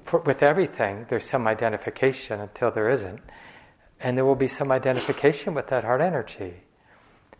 for, 0.08 0.20
with 0.20 0.42
everything, 0.42 1.06
there's 1.08 1.28
some 1.28 1.46
identification 1.46 2.40
until 2.40 2.70
there 2.70 2.88
isn't. 2.88 3.20
And 4.00 4.16
there 4.16 4.24
will 4.24 4.34
be 4.34 4.48
some 4.48 4.72
identification 4.72 5.54
with 5.54 5.66
that 5.68 5.84
heart 5.84 6.00
energy. 6.00 6.54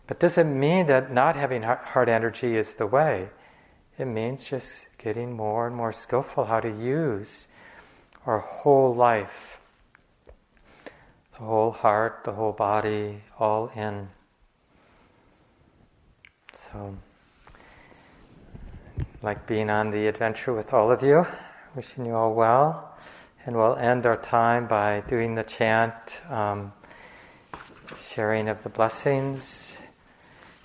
But 0.07 0.19
doesn't 0.19 0.59
mean 0.59 0.87
that 0.87 1.11
not 1.11 1.35
having 1.35 1.63
heart 1.63 2.09
energy 2.09 2.55
is 2.55 2.73
the 2.73 2.87
way. 2.87 3.29
It 3.97 4.05
means 4.05 4.43
just 4.43 4.87
getting 4.97 5.35
more 5.35 5.67
and 5.67 5.75
more 5.75 5.91
skillful 5.91 6.45
how 6.45 6.59
to 6.59 6.69
use 6.69 7.47
our 8.25 8.39
whole 8.39 8.93
life 8.93 9.59
the 11.39 11.45
whole 11.45 11.71
heart, 11.71 12.21
the 12.25 12.33
whole 12.33 12.51
body, 12.51 13.21
all 13.39 13.71
in. 13.75 14.09
So, 16.53 16.97
like 19.21 19.47
being 19.47 19.69
on 19.69 19.89
the 19.89 20.07
adventure 20.07 20.53
with 20.53 20.73
all 20.73 20.91
of 20.91 21.01
you, 21.01 21.25
wishing 21.79 22.05
you 22.05 22.13
all 22.13 22.33
well. 22.33 22.93
And 23.45 23.55
we'll 23.55 23.77
end 23.77 24.05
our 24.05 24.17
time 24.17 24.67
by 24.67 25.01
doing 25.07 25.35
the 25.35 25.43
chant, 25.43 26.21
um, 26.29 26.73
sharing 28.01 28.49
of 28.49 28.61
the 28.63 28.69
blessings, 28.69 29.79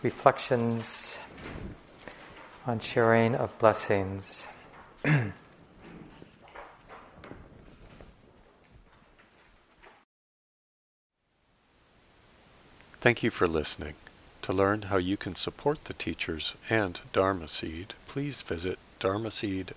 reflections 0.02 1.20
on 2.66 2.80
sharing 2.80 3.36
of 3.36 3.56
blessings. 3.60 4.48
Thank 13.00 13.22
you 13.22 13.30
for 13.30 13.46
listening. 13.46 13.94
To 14.42 14.52
learn 14.52 14.82
how 14.82 14.96
you 14.96 15.16
can 15.16 15.36
support 15.36 15.84
the 15.84 15.94
teachers 15.94 16.56
and 16.68 16.98
Dharma 17.12 17.46
Seed, 17.46 17.94
please 18.08 18.42
visit 18.42 18.80
dharmaseed.org 18.98 19.76